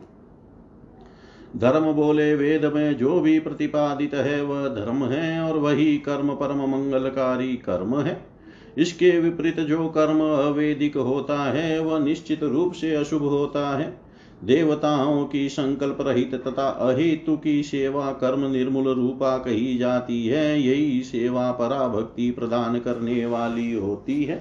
धर्म 1.56 1.92
बोले 1.92 2.34
वेद 2.34 2.64
में 2.74 2.96
जो 2.96 3.20
भी 3.20 3.38
प्रतिपादित 3.38 4.14
है 4.14 4.42
वह 4.42 4.66
धर्म 4.68 5.04
है 5.04 5.40
और 5.40 5.58
वही 5.58 5.96
कर्म 5.98 6.34
परम 6.34 6.58
मंगलकारी 6.70 7.54
कर्म 7.56 8.00
है। 8.00 8.26
इसके 8.78 9.10
विपरीत 9.20 9.60
जो 9.60 9.88
कर्म 9.88 10.20
अवेदिक 10.20 10.96
होता 10.96 11.38
है 11.52 11.78
वह 11.78 11.98
निश्चित 11.98 12.42
रूप 12.42 12.72
से 12.72 12.94
अशुभ 12.94 13.22
होता 13.22 13.76
है। 13.78 14.00
देवताओं 14.44 15.24
की 15.24 15.48
संकल्प 15.48 15.98
रहित 16.00 16.34
तथा 16.34 16.68
अहेतु 16.68 17.36
की 17.36 17.62
सेवा 17.62 18.10
कर्म 18.12 18.50
निर्मूल 18.52 18.88
रूपा 18.88 19.36
कही 19.38 19.78
जाती 19.78 20.26
है, 20.26 20.60
यही 20.62 21.00
सेवा 21.02 21.50
पराभक्ति 21.52 22.30
प्रदान 22.30 22.78
करने 22.78 23.26
वाली 23.26 23.72
होती 23.72 24.24
है। 24.24 24.36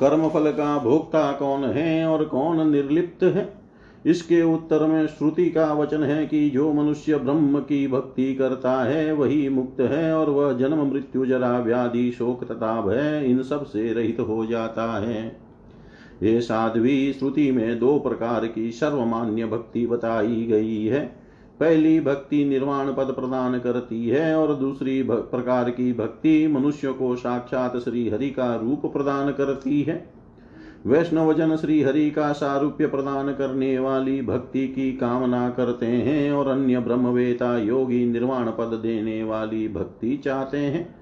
कर्म 0.00 0.28
फल 0.28 0.50
का 0.52 0.78
भोक्ता 0.78 1.32
कौन 1.32 1.64
है 1.64 2.06
और 2.06 2.24
कौन 2.24 2.70
निर्लिप्त 2.70 3.22
है? 3.22 3.63
इसके 4.06 4.42
उत्तर 4.42 4.86
में 4.86 5.06
श्रुति 5.06 5.50
का 5.50 5.72
वचन 5.72 6.02
है 6.02 6.26
कि 6.26 6.50
जो 6.50 6.72
मनुष्य 6.72 7.16
ब्रह्म 7.16 7.60
की 7.60 7.88
भक्ति 7.88 8.34
करता 8.34 8.84
है, 8.84 9.12
वही 9.12 9.48
मुक्त 9.48 9.80
है 9.80 10.14
और 10.14 10.30
वह 10.30 10.52
जन्म, 10.52 10.92
मृत्यु, 10.92 11.26
जरा, 11.26 11.58
व्याधि, 11.58 12.12
शोक 12.12 12.44
तथा 12.44 12.80
भय 12.80 13.22
इन 13.26 13.42
सबसे 13.42 13.92
रहित 13.92 14.20
हो 14.20 14.46
जाता 14.46 15.00
है। 15.00 15.44
ये 16.22 16.40
साध्वी 16.40 17.12
श्रुति 17.12 17.52
में 17.52 17.78
दो 17.78 17.98
प्रकार 17.98 18.46
की 18.46 18.70
सर्वमान्य 18.70 19.46
भक्ति 19.46 19.86
बताई 19.86 20.46
गई 20.46 20.86
है। 20.86 21.24
पहली 21.60 22.00
भक्ति 22.00 22.44
निर्वाण 22.44 22.92
पद 22.92 23.14
प्रदान 23.18 23.58
करती 23.58 24.08
है 24.08 24.36
और 24.36 24.54
दूसरी 24.54 25.02
प्रकार 25.10 25.70
की 25.70 25.92
भक्ति 25.92 26.46
मनुष्य 26.46 26.92
को 26.92 27.16
साक्षात 27.16 27.76
श्री 27.76 28.08
हरि 28.08 28.30
का 28.30 28.56
रूप 28.56 28.92
प्रदान 28.92 29.32
करती 29.32 29.82
है। 29.82 30.13
वैष्णवजन 30.86 31.56
श्री 31.56 31.82
हरि 31.82 32.10
का 32.10 32.32
सारूप्य 32.32 32.86
प्रदान 32.86 33.32
करने 33.32 33.78
वाली 33.78 34.22
भक्ति 34.22 34.66
की 34.68 34.92
कामना 34.92 35.48
करते 35.50 35.86
हैं 35.86 36.32
और 36.32 36.48
अन्य 36.48 36.78
ब्रह्मवेता 36.78 37.56
योगी 37.58 38.04
निर्वाण 38.06 38.50
पद 38.50 38.80
देने 38.82 39.22
वाली 39.22 39.68
भक्ति 39.68 40.16
चाहते 40.16 40.58
हैं। 40.58 40.94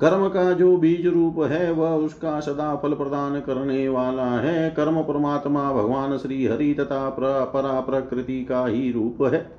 कर्म 0.00 0.28
का 0.28 0.52
जो 0.52 0.76
बीज 0.76 1.06
रूप 1.06 1.38
है, 1.38 1.72
वह 1.72 1.90
उसका 1.90 2.40
सदा 2.40 2.74
फल 2.76 2.94
प्रदान 2.94 3.40
करने 3.40 3.88
वाला 3.88 4.26
है। 4.26 4.70
कर्म 4.70 5.02
परमात्मा 5.02 5.72
भगवान 5.72 6.16
श्री 6.16 6.46
हरि 6.46 6.74
तथा 6.74 7.08
परा 7.54 7.80
प्रकृति 7.80 8.44
का 8.44 8.66
ही 8.66 8.92
रूप 8.92 9.22
है। 9.22 9.56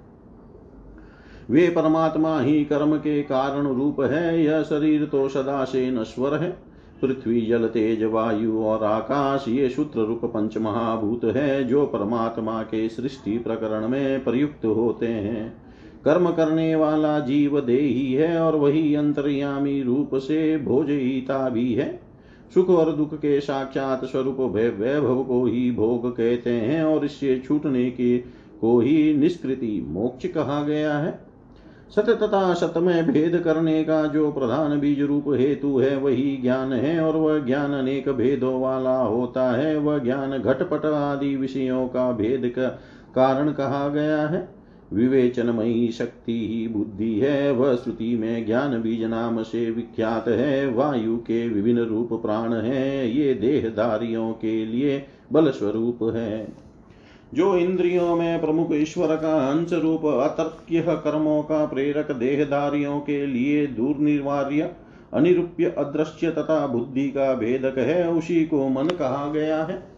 वे 1.50 1.68
परमात्मा 1.68 2.40
ही 2.40 2.66
कर्म 2.66 2.98
के 2.98 3.22
कारण 3.24 3.68
रूप 3.68 4.02
है। 4.02 4.44
यह 4.44 4.62
शरीर 4.62 5.06
तो 5.06 5.28
सदा 5.30 5.64
से 5.64 5.92
नश्वर 5.92 6.36
है। 6.36 6.73
पृथ्वी 7.02 7.42
जल 7.42 7.68
तेज 7.68 8.04
वायु 8.04 8.64
और 8.64 8.84
आकाश, 8.84 9.46
ये 9.48 9.70
सूत्र 9.70 10.00
रूप 10.00 10.26
पंच 10.26 10.58
महाभूत 10.58 11.24
है, 11.24 11.64
जो 11.64 11.86
परमात्मा 11.86 12.62
के 12.64 12.90
सृष्टि 12.90 13.38
प्रकरण 13.38 13.88
में 13.88 14.24
प्रयुक्त 14.24 14.66
होते 14.66 15.08
हैं। 15.08 15.64
कर्म 16.06 16.32
करने 16.32 16.76
वाला 16.76 17.20
जीव 17.20 17.60
देही 17.62 18.14
है 18.14 18.40
और 18.42 18.56
वही 18.56 18.96
अंतर्यामी 18.96 19.82
रूप 19.84 20.16
से 20.16 20.58
भोजयिता 20.58 21.50
भी 21.50 21.74
है। 21.74 22.02
सुख 22.54 22.70
और 22.70 22.92
दुख 22.92 23.14
के 23.14 23.42
साक्षात 23.42 24.06
स्वरूप 24.06 24.40
वैभव 24.40 25.24
को 25.24 25.46
ही 25.46 25.72
भोग 25.72 26.18
कहते 26.18 26.50
हैं 26.50 26.84
और 26.84 27.06
इससे 27.06 27.42
छूटने 27.46 27.92
के 27.92 28.18
को 28.62 28.80
ही 28.80 29.14
निष्कृति 29.14 29.86
मोक्ष 29.88 30.28
कहा 30.28 30.64
गया 30.64 30.98
है। 30.98 31.33
सत 31.96 32.10
तथा 32.10 32.54
सत 32.54 32.74
में 32.78 33.12
भेद 33.12 33.42
करने 33.46 33.84
का 33.84 34.06
जो 34.06 34.32
प्रधान 34.32 34.80
बीज 34.80 35.02
रूप 35.02 35.24
हेतु 35.28 35.78
है, 35.78 35.98
वही 35.98 36.40
ज्ञान 36.42 36.74
है 36.74 37.02
और 37.02 37.16
वह 37.16 37.46
ज्ञान 37.46 37.72
अनेक 37.72 38.10
भेदों 38.10 38.62
वाला 38.62 39.02
होता 39.02 39.52
है। 39.52 39.78
वह 39.78 39.98
ज्ञान 39.98 40.38
घटपट 40.38 40.86
आदि 40.86 41.36
विषयों 41.36 41.88
का 41.88 42.12
भेद 42.12 42.54
का 42.56 42.70
कारण 43.16 43.52
कहा 43.52 43.90
गया 43.90 44.28
है। 44.28 44.50
विवेचनमयी 44.94 45.92
शक्ति 45.92 46.48
ही 46.48 46.68
बुद्धि 46.68 47.20
है। 47.20 47.52
वह 47.52 47.76
श्रुति 47.76 48.18
में 48.18 48.46
ज्ञान 48.46 48.82
बीज 48.82 49.04
नाम 49.04 49.44
से 49.44 49.72
विख्यात 49.72 50.28
है। 50.28 50.74
वायु 50.74 51.18
के 51.18 51.50
विभिन्न 51.50 51.82
रूप 51.82 52.10
प्राण 52.14 52.54
है। 52.54 53.18
ये 53.18 53.34
देहधारियों 53.34 54.32
के 54.32 54.66
लिए 54.66 55.06
बल 55.32 55.50
स्वरूप 55.50 56.14
है। 56.16 56.63
जो 57.34 57.56
इंद्रियों 57.58 58.16
में 58.16 58.42
प्रमुख 58.42 58.70
ईश्वर 58.74 59.16
का 59.16 59.50
अंश 59.50 59.74
रूप 59.74 60.06
अतर्क्य 60.06 60.82
कर्मों 60.82 61.44
का 61.44 61.66
प्रेरक 61.66 62.12
देहधारियों 62.12 63.00
के 63.00 63.26
लिए 63.26 63.68
दूर 63.68 63.96
निर्वार्य 63.96 64.76
अनिरूप्य 65.14 65.66
अदृश्य 65.78 66.32
तथा 66.32 66.68
बुद्धि 66.68 67.08
का 67.10 67.34
भेदक 67.34 67.78
है, 67.78 68.12
उसी 68.12 68.46
को 68.46 68.70
मन 68.70 68.88
कहा 68.88 69.32
गया 69.32 69.64
है। 69.64 69.94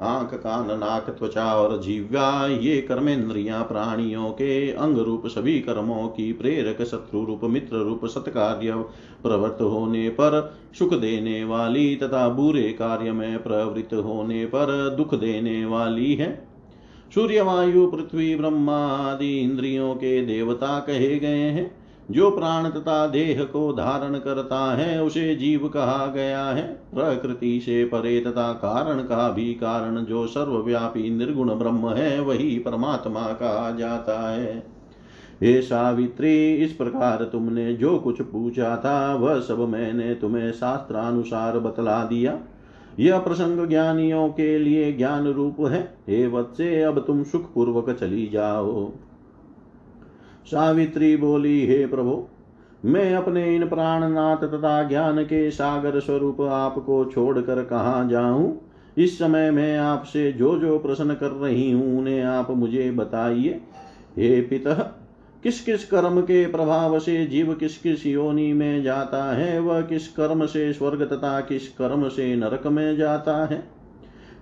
आँख, 0.00 0.34
कान, 0.34 0.78
नाक, 0.78 1.10
त्वचा 1.10 1.54
और 1.54 1.82
जीव्या 1.82 2.46
ये 2.46 2.80
कर्मेंद्रिया 2.80 3.62
प्राणियों 3.62 4.30
के 4.30 4.70
अंग 4.70 4.98
रूप 4.98 5.26
सभी 5.26 5.58
कर्मों 5.60 6.08
की 6.08 6.32
प्रेरक, 6.32 6.82
शत्रु 6.82 7.24
रूप, 7.24 7.40
मित्र 7.44 7.76
रूप, 7.76 8.06
सत्कार्य 8.06 8.72
प्रवृत्त 9.22 9.62
होने 9.62 10.08
पर 10.08 10.54
सुख 10.78 10.94
देने 10.94 11.44
वाली 11.44 11.96
तथा 11.96 12.28
बुरे 12.28 12.72
कार्य 12.72 13.12
में 13.12 13.42
प्रवृत्त 13.42 13.94
होने 13.94 14.44
पर 14.46 14.94
दुख 14.98 15.14
देने 15.14 15.64
वाली 15.66 16.14
है। 16.14 16.53
सूर्य 17.14 17.42
वायु 17.42 17.86
पृथ्वी, 17.86 18.36
ब्रह्मा 18.36 18.86
आदि 18.86 19.38
इंद्रियों 19.38 19.94
के 19.94 20.26
देवता 20.26 20.80
कहे 20.80 21.18
गए 21.18 21.40
हैं। 21.40 21.76
जो 22.10 22.30
प्राण 22.30 22.70
तथा 22.70 23.06
देह 23.06 23.44
को 23.44 23.72
धारण 23.72 24.18
करता 24.18 24.76
है, 24.76 25.02
उसे 25.02 25.36
जीव 25.36 25.68
कहा 25.68 26.06
गया 26.06 26.44
है। 26.44 26.62
प्रकृति 26.94 27.60
से 27.60 27.84
परे 27.84 28.20
तथा 28.20 28.52
कारण 28.52 28.98
का 28.98 29.30
भी 29.30 29.54
कारण 29.54 30.04
जो 30.04 30.26
सर्वव्यापी 30.26 31.10
निर्गुण 31.10 31.54
ब्रह्म 31.54 31.88
है, 31.88 32.20
वही 32.20 32.58
परमात्मा 32.58 33.20
कहा 33.20 33.76
जाता 33.78 34.32
है। 34.32 34.66
हे 35.42 35.62
सावित्री, 35.62 36.54
इस 36.54 36.72
प्रकार 36.72 37.24
तुमने 37.24 37.74
जो 37.74 37.98
कुछ 37.98 38.22
पूछा 38.22 38.76
था, 38.76 39.14
वह 39.14 39.40
सब 39.40 39.58
मैंने 39.58 40.14
तुम्हें 40.14 40.52
शास्त्रानुसार 40.52 41.58
बतला 41.58 42.04
दिया। 42.04 42.38
यह 43.00 43.18
प्रसंग 43.18 43.68
ज्ञानियों 43.68 44.28
के 44.28 44.58
लिए 44.58 44.92
ज्ञान 44.92 45.26
रूप 45.26 45.56
है। 45.60 45.96
हे 46.08 46.26
वत्से 46.26 46.82
अब 46.82 47.04
तुम 47.06 47.22
सुख 47.22 47.54
पूर्वक 47.54 47.90
चली 47.90 48.26
जाओ। 48.26 48.92
सावित्री 50.46 51.16
बोली, 51.16 51.66
हे 51.66 51.86
प्रभु, 51.86 52.24
मैं 52.84 53.14
अपने 53.14 53.56
इन 53.56 53.68
प्राणनाथ 53.68 54.36
तथा 54.36 54.82
ज्ञान 54.82 55.24
के 55.24 55.50
सागर 55.50 56.00
स्वरूप 56.00 56.40
आपको 56.40 57.04
छोड़कर 57.04 57.64
कहा 57.64 58.04
जाऊँ? 58.04 58.70
इस 58.98 59.18
समय 59.18 59.50
मैं 59.50 59.78
आपसे 59.78 60.32
जो 60.32 60.58
जो 60.58 60.78
प्रश्न 60.78 61.14
कर 61.14 61.30
रही 61.30 61.70
हूँ, 61.70 61.98
उन्हें 61.98 62.22
आप 62.22 62.50
मुझे 62.50 62.90
बताइए। 62.90 63.60
हे 64.18 64.40
पिता 64.40 65.00
किस 65.44 65.60
किस 65.60 65.84
कर्म 65.84 66.20
के 66.20 66.46
प्रभाव 66.46 66.98
से 66.98 67.26
जीव 67.26 67.54
किस 67.54 67.78
किस 67.78 68.06
योनि 68.06 68.52
में 68.52 68.82
जाता 68.82 69.36
है, 69.36 69.60
वह 69.60 69.80
किस 69.80 70.08
कर्म 70.08 70.46
से 70.46 70.72
स्वर्ग 70.72 71.02
तथा 71.02 71.40
किस 71.40 71.68
कर्म 71.68 72.08
से 72.08 72.36
नरक 72.36 72.66
में 72.66 72.96
जाता 72.96 73.44
है? 73.44 73.68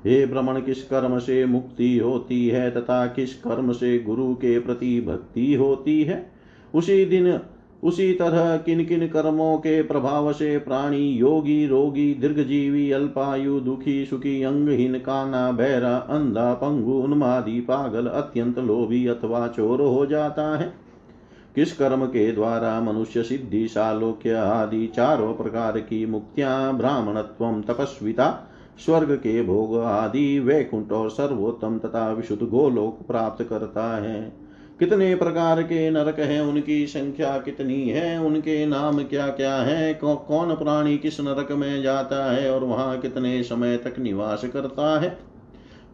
हे 0.06 0.26
भ्रमण 0.26 0.60
किस 0.60 0.82
कर्म 0.82 1.18
से 1.18 1.46
मुक्ति 1.46 1.98
होती 1.98 2.48
है 2.48 2.70
तथा 2.70 3.06
किस 3.06 3.34
कर्म 3.34 3.72
से 3.72 3.98
गुरु 3.98 4.34
के 4.34 4.58
प्रति 4.58 5.00
भक्ति 5.00 5.54
होती 5.54 6.02
है? 6.02 6.32
उसी 6.74 7.04
दिन, 7.04 7.40
उसी 7.84 8.12
तरह 8.12 8.56
किन 8.56 8.84
किन 8.84 9.06
कर्मों 9.06 9.58
के 9.58 9.82
प्रभाव 9.82 10.32
से 10.32 10.58
प्राणी, 10.58 11.08
योगी, 11.10 11.66
रोगी, 11.66 12.14
दीर्घजीवी, 12.14 12.90
अल्पायु, 12.90 13.60
दुखी, 13.60 14.06
सुखी, 14.06 14.42
अंगहीन 14.42 14.94
काना 14.94 15.52
बहरा 15.52 15.96
अंधा, 15.96 16.54
पंगु, 16.54 16.92
उन्मादी, 16.92 17.60
पागल, 17.60 18.06
अत्यंत 18.06 18.58
लोभी 18.58 19.06
अथवा 19.06 19.48
चोर 19.48 19.80
हो 19.80 20.06
जाता 20.06 20.58
है। 20.58 20.81
किस 21.54 21.72
कर्म 21.72 22.06
के 22.06 22.32
द्वारा 22.32 22.80
मनुष्य 22.80 23.22
सिद्धि 23.22 23.68
सालोक्य 23.68 24.32
आदि 24.32 24.86
चारों 24.86 25.34
प्रकार 25.34 25.78
की 25.78 26.06
मुक्तियाँ 26.06 26.76
ब्राह्मणत्व 26.76 27.72
तपस्विता 27.72 28.48
स्वर्ग 28.84 29.12
के 29.12 29.42
भोग 29.42 29.78
आदि 29.78 30.38
वैकुंठ 30.38 30.92
और 30.92 31.10
सर्वोत्तम 31.10 31.78
तथा 31.78 32.12
विशुद्ध 32.12 32.42
गोलोक 32.42 33.06
प्राप्त 33.06 33.44
करता 33.44 34.02
है। 34.02 34.32
कितने 34.78 35.14
प्रकार 35.14 35.62
के 35.62 35.90
नरक 35.90 36.20
हैं 36.20 36.40
उनकी 36.40 36.86
संख्या 36.86 37.38
कितनी 37.38 37.88
है 37.88 38.20
उनके 38.20 38.66
नाम 38.66 39.02
क्या 39.02 39.28
क्या 39.28 39.56
है 39.56 39.94
कौ, 39.94 40.14
कौन 40.14 40.54
प्राणी 40.54 40.98
किस 40.98 41.20
नरक 41.20 41.52
में 41.52 41.82
जाता 41.82 42.32
है 42.32 42.50
और 42.50 42.64
वहाँ 42.64 42.98
कितने 42.98 43.42
समय 43.42 43.76
तक 43.76 43.98
निवास 43.98 44.44
करता 44.44 45.00
है? 45.00 45.18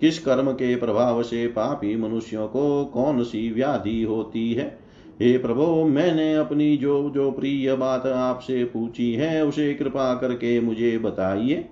किस 0.00 0.18
कर्म 0.18 0.52
के 0.52 0.76
प्रभाव 0.76 1.22
से 1.22 1.46
पापी 1.46 1.96
मनुष्यों 1.96 2.48
को 2.48 2.84
कौन 2.84 3.22
सी 3.22 3.52
व्याधि 3.52 4.02
होती 4.02 4.52
है? 4.52 4.87
हे 5.22 5.38
प्रभो, 5.38 5.84
मैंने 5.84 6.36
अपनी 6.36 6.76
जो 6.76 7.10
जो 7.10 7.30
प्रिय 7.30 7.74
बात 7.74 8.06
आपसे 8.06 8.64
पूछी 8.64 9.12
है, 9.12 9.46
उसे 9.46 9.74
कृपा 9.74 10.14
करके 10.14 10.60
मुझे 10.60 10.98
बताइए। 10.98 11.68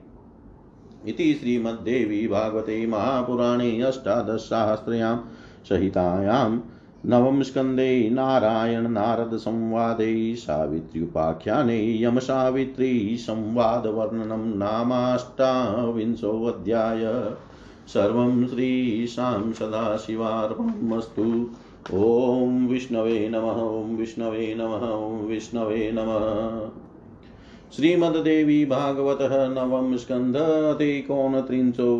इति 1.08 1.34
श्रीमद्देवी 1.34 2.28
भागवते 2.28 2.86
महापुराणे 2.86 3.80
अष्टादशसाहस्र्यां 3.80 5.16
सहितायां 5.64 6.58
नवम 7.06 7.42
स्कन्धे 7.42 8.10
नारायण 8.10 8.88
नारद 8.88 9.36
संवादे 9.36 10.36
सावित्र्युपाख्याने 10.36 12.02
यम 12.02 12.18
सावित्री 12.18 13.16
संवादवर्णनं 13.16 14.58
नामाष्टाविंशोऽध्याय। 14.58 17.32
सर्वं 17.86 18.46
श्रीशां 18.46 19.52
सदाशिवार्पणमस्तु। 19.52 21.50
ॐ 21.94 22.66
विष्णवे 22.68 23.28
नमः 23.28 23.58
ॐ 23.62 23.96
विष्णवे 23.96 24.54
नमः 24.58 24.86
ॐ 24.90 25.26
विष्णवे 25.26 25.90
नमः। 25.94 26.70
श्रीमद्देवी 27.76 28.64
भागवत 28.64 29.18
नवम 29.22 29.96
स्कंध 29.96 30.36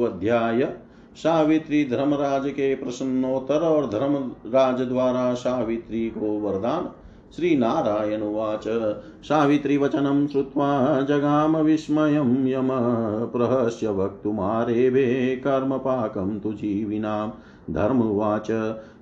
अध्याय 0.07 0.69
सावित्री 1.17 1.85
धर्मराज 1.85 2.51
के 2.51 2.75
प्रसन्नोत्तर 2.75 3.61
और 3.61 3.87
धर्मराज 3.87 4.81
द्वारा 4.81 5.35
सावित्री 5.35 6.11
को 6.11 6.39
वरदान। 6.41 6.89
श्री 7.37 7.57
नारायण 7.57 8.23
उवाच, 8.23 8.65
सावित्री 9.25 9.77
वचनं 9.77 10.27
श्रुत्वा 10.27 11.01
जगाम 11.01 11.57
विस्मयं 11.57 12.47
यम, 12.49 12.69
प्रहस्य 13.27 13.89
वक्तुमारेभे 13.89 15.37
कर्मपाकं 15.37 16.39
तु 16.39 16.53
जीविनां। 16.53 17.31
धर्मवाच 17.75 18.51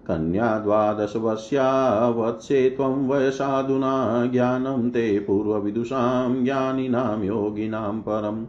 कन्या 0.08 0.58
द्वादशवर्ष्या 0.58 2.08
वत्से 2.08 2.70
त्वं 2.70 3.08
वयसाधुना 3.08 4.26
ज्ञानं 4.26 4.90
ते 4.90 5.18
पूर्वविदुषां 5.18 6.44
ज्ञानिनां 6.44 7.24
योगिनां 7.24 8.00
परम् 8.00 8.44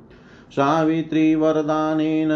सावित्रीवरदानेन 0.52 2.30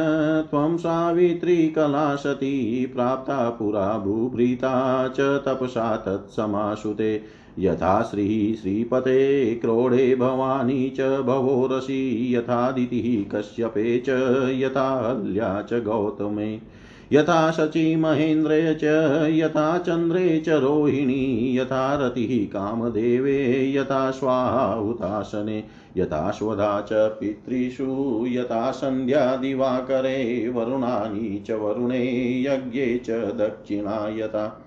त्वं 0.51 0.77
सावित्री 0.77 1.67
कला 1.69 2.15
सती 2.15 2.85
प्राप्ता 2.95 3.49
पुरा 3.49 3.97
भूभृता 3.97 5.07
च 5.07 5.19
तपसा 5.19 5.95
तत्समासुते 5.95 7.21
यथा 7.59 8.01
श्रीः 8.01 8.61
श्रीपते 8.61 9.55
क्रोडे 9.55 10.15
भवानी 10.15 10.89
च 10.89 11.01
भवोरसि 11.01 12.35
यथादितिः 12.35 13.37
कश्यपे 13.37 13.99
च 13.99 14.09
यथाल्या 14.49 15.61
च 15.61 15.73
गौतमे। 15.73 16.78
यथा 17.13 17.51
शची 17.51 17.95
महेन्द्रे 17.95 18.73
च, 18.73 18.83
यथा 19.31 19.77
चन्द्रे 19.77 20.39
च 20.39 20.49
रोहिणी, 20.49 21.57
यथा 21.57 21.95
रतिः 21.95 22.53
कामदेवे, 22.53 23.71
यथा 23.73 24.11
स्वाहुतासने 24.11 25.63
यथा 25.97 26.31
स्वधा 26.31 26.81
च 26.81 26.93
पितृषु, 26.93 28.25
यथा 28.27 28.71
सन्ध्या 28.71 29.35
दिवाकरे, 29.35 30.49
वरुणानि 30.49 31.43
च 31.47 31.51
वरुणे, 31.51 32.43
यज्ञे 32.43 33.01
च 33.05 33.09
दक्षिणा 33.11 34.09
यथा। 34.09 34.65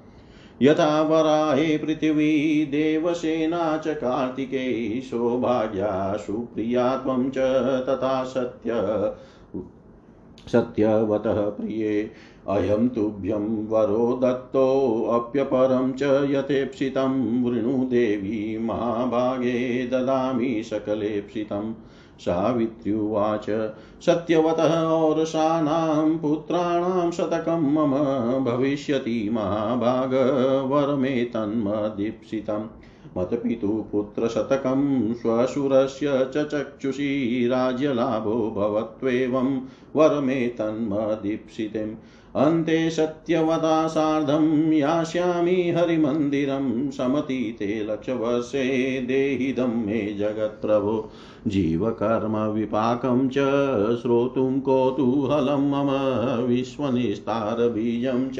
यथा 0.63 1.03
वराहे 1.03 1.79
पृथिवी, 1.79 2.65
देवसेना 2.67 3.77
च 3.77 3.89
कार्तिके, 3.89 5.01
सौभाग्या 5.01 6.17
सुप्रिया 6.17 6.97
त्वं 6.97 7.31
च 7.31 7.39
तथा 7.89 8.25
सत्य। 8.25 8.71
सत्यवतः 10.49 11.51
प्रिये, 11.51 12.11
अयं 12.49 12.89
तुभ्यं 12.89 13.69
वरो 13.69 14.21
दत्तोऽप्यपरं 14.23 15.93
च 15.93 16.03
यथेप्सितं 16.03 17.45
वृणुदेवी 17.45 18.59
महाभागे 18.59 19.87
ददामि 19.87 20.63
सकलेप्सितं। 20.67 21.75
सावित्र्युवाच, 22.19 23.47
सत्यवतः 24.07 24.83
औरसानां 24.83 26.19
पुत्राणां 26.19 27.11
शतकं 27.11 27.73
मम 27.73 27.95
भविष्यति 28.45 29.31
महाभागवरमे 29.33 31.25
तन्मदीप्सितम्। 31.25 32.69
मत्पितुपुत्रशतकं 33.17 35.15
श्वशुरस्य 35.15 36.07
च 36.09 36.49
चक्षुषी 36.49 37.47
राज्यलाभो 37.49 38.51
भवत्वेवं 38.57 39.61
वरमे 39.97 40.47
तन्मदीप्सितम्। 40.47 41.95
अन्ते 42.37 42.91
सत्यवता 42.91 43.89
सार्धं 43.89 44.73
यास्यामि 44.73 45.75
हरिमन्दिरं, 45.77 46.91
समतीते 46.91 47.85
लक्षवर्षे 47.85 48.99
देहिदं 49.01 49.87
मे 49.87 50.15
जगत्प्रभो। 50.19 51.11
जीवकर्मविपाकं 51.47 53.29
च 53.29 53.35
श्रोतुं 54.03 54.61
कौतूहलं 54.61 55.71
मम 55.71 55.91
विश्वनिस्तारबीजं 56.47 58.31
च 58.31 58.39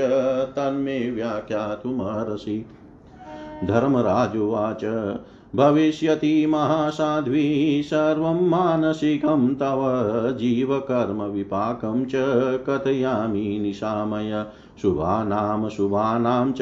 तन्मे 0.51 1.11
व्याख्यातुमर्हसि। 1.11 2.67
धर्मराजुवाच। 3.67 4.85
भविष्यति 5.57 6.47
महासाध्वी 6.47 7.83
सर्वं 7.83 8.49
मानसिकं 8.49 9.55
तव 9.55 9.83
जीवकर्मविपाकं 10.39 12.05
च 12.05 12.11
कथयामि 12.69 13.59
निशामय। 13.63 14.45
शुभानां 14.83 15.69
शुभानां 15.69 16.53
च 16.53 16.59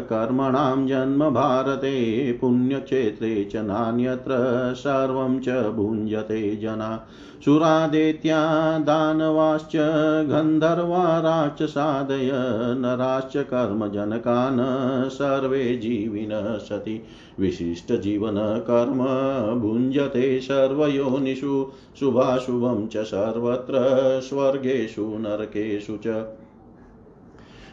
कर्मणां 0.00 0.86
जन्म 0.86 1.30
भारते, 1.30 2.32
पुण्यक्षेत्रे 2.32 3.44
च 3.44 3.56
नान्यत्र 3.56 4.34
सर्वं 4.76 5.40
च 5.40 5.48
भुञ्जते 5.48 6.56
जना। 6.56 7.08
सुरादेत्या 7.44 8.78
दानवाश्च 8.78 9.76
गन्धर्वा 10.26 11.18
राक्षसादय 11.18 12.30
नराश्च 12.78 13.36
कर्मजनकान् 13.36 15.10
सर्वे 15.10 15.76
जीविन 15.76 16.58
सति। 16.58 17.04
विशिष्टजीवनकर्म 17.40 19.04
भुञ्जते 19.60 20.40
सर्वयोनिषु, 20.40 21.70
शुभाशुभं 22.00 22.86
च 22.86 22.96
सर्वत्र 22.96 23.72
स्वर्गेषु, 24.20 25.02
नरकेषु 25.02 25.98
च। 26.06 26.24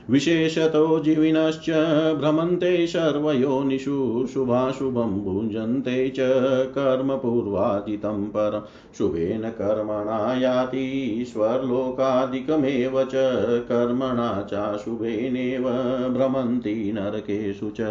विशेषतो 0.09 0.99
जीविनश्च 0.99 1.69
भ्रमन्ते 2.19 2.87
सर्वयोनिषु 2.87 4.27
शुभाशुभं 4.33 5.23
भुञ्जन्ते 5.23 6.09
च 6.09 6.17
कर्मपूर्वादितं 6.67 8.25
पर। 8.25 8.67
शुभेन 8.97 9.41
कर्मणा 9.41 10.39
याति 10.39 11.25
स्वर्लोकादिकमेव 11.27 13.03
च 13.03 13.11
कर्मणा 13.69 14.47
चाशुभेनेव 14.51 15.63
भ्रमन्ति 16.13 16.91
नरकेषु 16.95 17.69
च। 17.69 17.81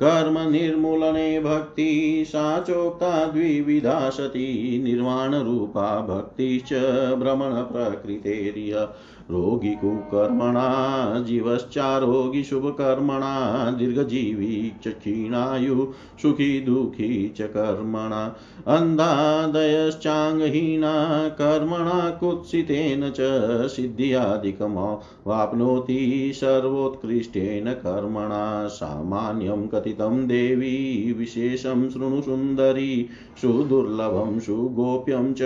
कर्मनिर्मूलने 0.00 1.40
भक्ति 1.40 2.24
सा 2.26 2.60
चोक्ता 2.60 3.26
द्विविधा 3.26 4.10
सती 4.10 4.80
निर्वाणरूपा 4.84 6.00
भक्तिश्च 6.00 6.72
भ्रमणप्रकृतेरिय 7.18 8.88
रोगिकुकर्मणा 9.30 11.20
जीव 11.20 11.42
देवश्चारोगि 11.42 12.42
शुभकर्मणा, 12.42 13.70
दीर्घजीवी 13.70 14.72
च 14.84 14.88
क्षीणायु, 14.88 15.88
सुखी 16.22 16.60
दुःखी 16.60 17.28
च 17.28 17.42
कर्मणा। 17.42 18.36
अन्धादयश्चाङ्गहीना, 18.76 21.28
कर्मणा 21.28 22.10
कुत्सितेन 22.10 23.10
च 23.10 23.68
सिद्ध्यादिकमवाप्नोति 23.68 26.32
सर्वोत्कृष्टेन 26.34 27.72
कर्मणा। 27.72 28.66
सामान्यं 28.66 29.66
कथितं 29.82 30.26
देवी 30.26 31.14
विशेषं 31.18 31.90
शृणु 31.90 32.22
सुन्दरी, 32.22 33.08
सुदुर्लभं 33.42 34.40
सुगोप्यं 34.40 35.34
च 35.34 35.38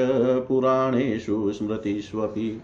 पुराणेषु 0.49 1.53
स्मृतिष्वपि। 1.53 2.61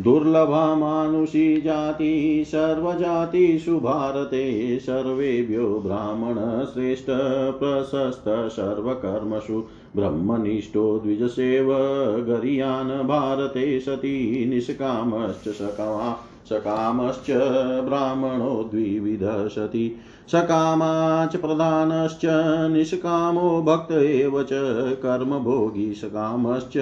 दुर्लभा 0.00 0.74
मानुषी 0.74 1.60
जाति 1.60 2.44
सर्वजातिषु 2.46 3.80
भारते 3.80 4.78
सर्वेभ्यो 4.78 5.82
ब्राह्मणश्रेष्ठ 5.86 7.06
प्रशस्त, 7.60 8.24
सर्वकर्मसु 8.28 9.66
ब्रह्मनिष्ठो 9.96 10.98
द्विजसेव 10.98 11.66
गरीयान् 12.28 13.08
भारते 13.08 13.80
सती 13.80 14.46
निष्कामश्च 14.46 15.48
सकामा। 15.48 16.29
सकामश्च 16.46 17.26
ब्राह्मणो 17.84 18.70
द्विविधः 18.70 19.48
सति 19.48 19.96
सकामाच 20.28 21.36
प्रधानश्च 21.36 22.20
निष्कामो 22.72 23.62
भक्त 23.62 23.92
एव 23.92 24.42
च 24.42 24.48
कर्मभोगी। 25.02 25.94
सकामश्च 25.94 26.72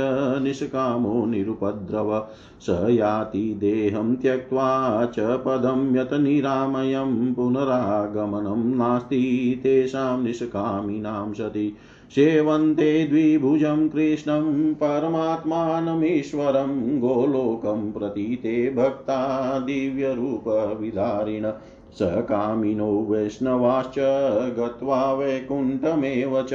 निष्कामो 0.42 1.26
निरुपद्रव। 1.26 2.28
स 2.60 2.86
याति 2.90 3.56
देहं 3.60 4.16
त्यक्त्वा 4.16 5.06
च 5.06 5.20
पदं 5.20 5.96
यत् 5.96 6.12
निरामयं। 6.12 7.34
पुनरागमनं 7.34 8.76
नास्ति 8.76 9.60
तेषां 9.62 10.22
निष्कामिनां 10.22 11.32
सति। 11.32 11.76
सेवन्ते 12.14 13.04
द्विभुजं 13.06 13.88
कृष्णं 13.88 14.74
परमात्मानमीश्वरं 14.74 16.70
गोलोकं 17.00 17.92
प्रति 17.92 18.40
ते 18.42 18.70
भक्ता 18.76 19.18
दिव्यरूपविधारिण 19.58 21.50
स 21.98 22.08
कामिनो 22.28 22.90
वैष्णवाश्च 23.10 23.98
गत्वा 24.58 25.12
वैकुण्ठमेव 25.12 26.42
च 26.52 26.54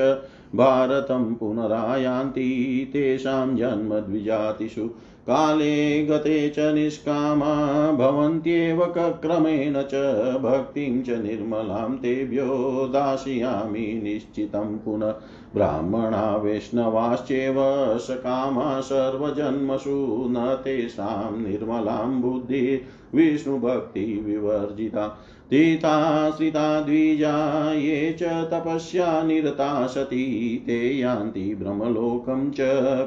भारतं 0.55 1.33
पुनरायान्ति 1.35 2.49
तेषां 2.93 3.55
जन्मद्विजातिषु 3.57 4.89
काले 5.27 6.05
गते 6.05 6.49
च 6.49 6.59
निष्कामा, 6.59 7.91
भवन्त्येव 7.91 8.85
क्रमेण 8.97 9.73
च 9.73 9.93
भक्तिं 10.41 11.03
च 11.03 11.09
निर्मलां 11.09 11.97
तेभ्यो 11.97 12.45
दास्यामि 12.87 14.01
निश्चितं 14.03 14.77
पुनः। 14.77 15.15
ब्राह्मणा 15.55 16.35
वैष्णवाश्चैव 16.35 17.55
सकामा 17.97 18.81
सर्वजन्मसु 18.81 20.27
न 20.29 20.61
तेषां 20.63 21.37
निर्मलां 21.37 22.21
बुद्धिः 22.21 22.79
विष्णुभक्तिविवर्जिता 23.17 25.07
तीताश्रिता 25.49 26.81
द्विजा, 26.81 27.73
ये 27.73 28.17
च 28.19 28.23
तपस्या, 28.23 29.23
निरता, 29.23 29.87
सती, 29.87 30.63
ते 30.65 30.97
यान्ति 30.97 31.55
ब्रह्मलोकं 31.55 32.51
च 32.51 32.57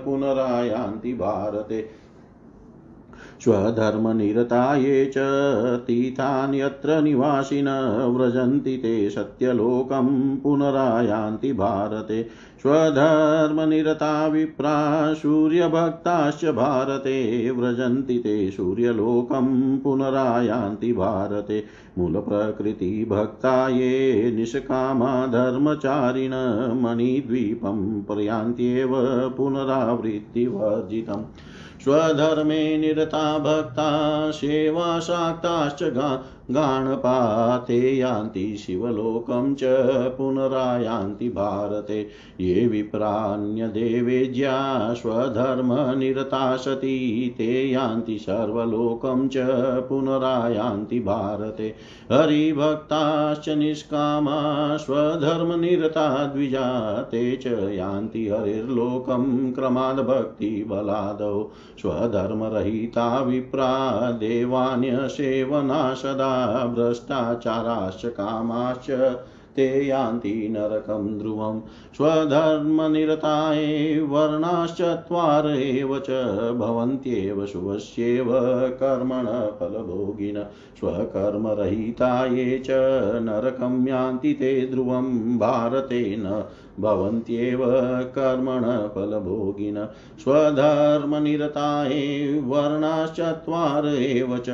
पुनरायान्ति 0.04 1.14
भारते। 1.14 2.05
स्वधर्मनिरता 3.40 4.76
ये 4.76 5.06
च 5.06 5.14
तीर्थान्यत्र 5.86 7.02
निवासिन 7.02 7.68
व्रजन्ति 8.16 8.76
ते 8.76 9.10
सत्यलोकं 9.10 10.36
पुनरायान्ति 10.36 11.52
भारते। 11.52 12.22
स्वधर्मनिरता 12.62 14.26
विप्रा 14.26 15.14
सूर्यभक्ताश्च 15.14 16.44
भारते, 16.44 17.50
व्रजन्ति 17.50 18.18
ते 18.18 18.50
सूर्यलोकं 18.50 19.78
पुनरायान्ति 19.78 20.92
भारते। 20.92 21.64
मूलप्रकृतिभक्ता 21.98 23.68
ये 23.68 24.32
निष्कामा 24.36 25.26
धर्मचारिण 25.26 26.30
मणिद्वीपं 26.82 28.02
प्रयान्त्येव 28.02 28.90
पुनरावृत्तिवर्जितम्। 29.36 31.22
स्वधर्मे 31.82 32.78
निरता 32.78 33.38
भक्ता 33.38 33.90
सेवाशाक्ताश्च 34.30 35.82
गा 35.82 36.10
गाणपाते 36.50 37.96
यान्ति 37.96 38.56
शिवलोकं 38.56 39.54
च 39.54 39.60
पुनरायान्ति 40.18 41.28
भारते। 41.28 42.08
ये 42.40 42.66
विप्रान्यदेवेज्या 42.66 44.56
स्वधर्मनिरता 44.94 46.56
सती 46.56 47.34
ते 47.38 47.70
यान्ति 47.70 48.18
सर्वलोकं 48.18 49.28
च 49.28 49.34
पुनरायान्ति 49.88 51.00
भारते। 51.00 51.74
हरिभक्ताश्च 52.12 53.48
निष्कामा 53.48 54.76
स्वधर्मनिरता 54.76 56.24
द्विजा 56.26 57.02
ते 57.02 57.36
च 57.36 57.46
यान्ति 57.72 58.28
हरिर्लोकं 58.28 59.52
क्रमाद्भक्तिबलादौ। 59.52 61.50
स्वधर्मरहिता 61.78 63.20
विप्रा 63.20 64.10
देवान्यसेवना 64.10 65.94
सदा 65.94 66.35
भ्रष्टाचाराश्च 66.44 68.04
कामाश्च 68.04 69.18
ते 69.56 69.86
यान्ति 69.86 70.48
नरकं 70.50 71.18
ध्रुवं। 71.18 71.60
स्वधर्मनिरताये 71.96 74.00
वर्णाश्चत्वार 74.00 75.46
एव 75.46 75.98
च 75.98 76.08
भवन्त्येव 76.52 77.46
शुभस्येव 77.46 78.26
कर्मणफलभोगिन 78.68 80.46
स्वकर्मरहिता 80.78 82.26
ये 82.26 82.58
च 82.58 82.66
नरकं 83.22 83.88
यान्ति 83.88 84.32
ते 84.32 84.68
ध्रुवं। 84.70 85.38
भारतेन 85.38 86.44
भवन्त्येव 86.80 87.64
कर्मणफलभोगिन 88.16 89.84
स्वधर्मनिरता 90.18 91.68
वर्णाश्चत्वार 92.44 93.86
एव 93.86 94.36
च 94.38 94.48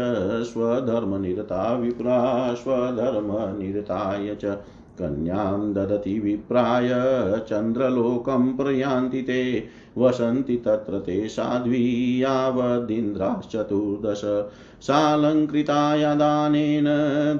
स्वधर्मनिरता 0.52 1.72
विप्रा 1.76 2.20
स्वधर्मनिरताय 2.54 4.36
च 4.44 4.56
कन्यां 4.98 5.72
ददति 5.72 6.18
विप्राय, 6.18 6.90
चन्द्रलोकं 7.38 8.56
प्रयान्ति 8.56 9.22
ते। 9.22 9.64
वसन्ति 9.98 10.56
तत्र 10.56 10.98
ते 10.98 11.28
साध्वी 11.28 12.22
यावदिन्द्राश्चतुर्दश। 12.22 14.44
सालङ्कृताया 14.80 16.14
दानेन 16.14 16.84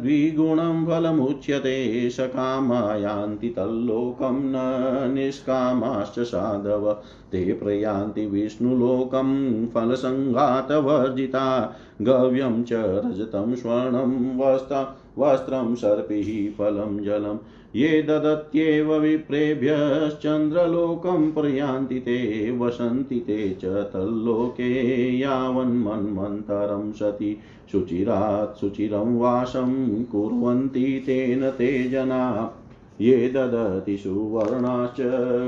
द्विगुणं 0.03 0.87
फलमुच्यते। 0.87 2.11
सकामा 2.11 2.95
यान्ति 2.95 3.49
तल्लोकं 3.49 4.33
न 4.33 5.15
निष्कामाश्च 5.15 6.19
साधव। 6.19 6.97
ते 7.33 7.53
प्रयान्ति 7.53 8.27
विष्णुलोकं 8.27 9.67
फलसङ्घातवर्जिता। 9.67 11.77
गव्यं 12.03 12.65
च 12.65 12.73
रजतं 12.73 13.55
स्वर्णं 13.55 14.39
वस्ता 14.39 14.99
वस्त्रं 15.19 15.75
सर्पिः 15.75 16.59
फलं 16.59 17.05
जलं। 17.05 17.39
ये 17.77 18.03
ददत्येव 18.03 18.95
विप्रेभ्यश्चन्द्रलोकं 18.95 21.33
प्रयान्ति 21.33 22.01
ते, 22.01 22.57
वसन्ति 22.59 23.15
ते 23.15 23.57
च 23.61 23.65
तल्लोके 23.65 25.19
यावन्मन्वन्तरं 25.19 26.93
सति। 26.93 27.39
शुचिरात् 27.73 28.61
शुचिरं 28.61 29.19
वासं 29.19 30.05
कुर्वन्ति 30.05 31.03
तेन 31.07 31.51
ते 31.51 31.91
जना। 31.91 32.55
ये 33.01 33.29
ददति 33.29 33.97
सुवर्णाश्च 33.97 34.97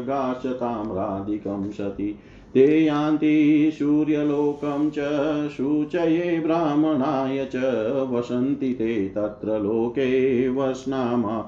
गाश्च 0.07 0.47
ताम्रादिकं 0.47 1.71
सति। 1.71 2.19
ते 2.55 2.85
यान्ति 2.85 3.71
सूर्यलोकं 3.79 4.91
च 4.91 4.99
शुचये 5.49 6.41
ब्राह्मणाय 6.41 7.45
च 7.55 7.57
वसन्ति 8.11 8.73
ते 8.73 8.95
तत्र 9.09 9.59
लोके 9.59 10.49
वस्नामा 10.49 11.39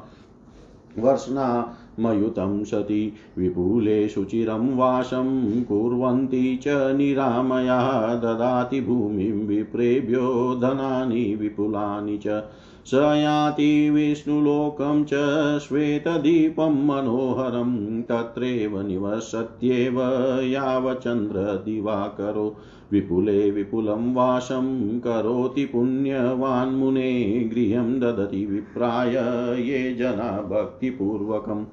वर्ष्णामयुतं 0.99 2.63
सति 2.65 3.13
विपुले 3.39 4.09
शुचिरं 4.09 4.77
वासं 4.77 5.63
कुर्वन्ति 5.63 6.59
च 6.63 6.95
निरामया 6.97 7.81
ददाति 8.15 8.81
भूमिं 8.81 9.47
विप्रेभ्यो 9.47 10.55
धनानि 10.63 11.35
विपुलानि 11.35 12.19
च 12.27 12.43
स 12.87 12.95
याति 12.95 13.91
विष्णुलोकं 13.91 15.05
च 15.05 15.15
श्वेतदीपं 15.63 16.87
मनोहरं, 16.87 18.03
तत्रैव 18.03 18.83
निवसत्येव 18.83 20.03
यावचन्द्रदिवाकरो 20.43 22.57
विपुले 22.93 23.51
विपुलं 23.51 24.15
वासं 24.15 24.99
करोति 24.99 25.65
पुण्यवान्मुने, 25.65 27.51
गृहं 27.55 28.01
ददति 28.01 28.47
विप्राय 28.47 29.63
ये 29.63 29.95
जना 29.95 30.43
भक्तिपूर्वकम् 30.43 31.65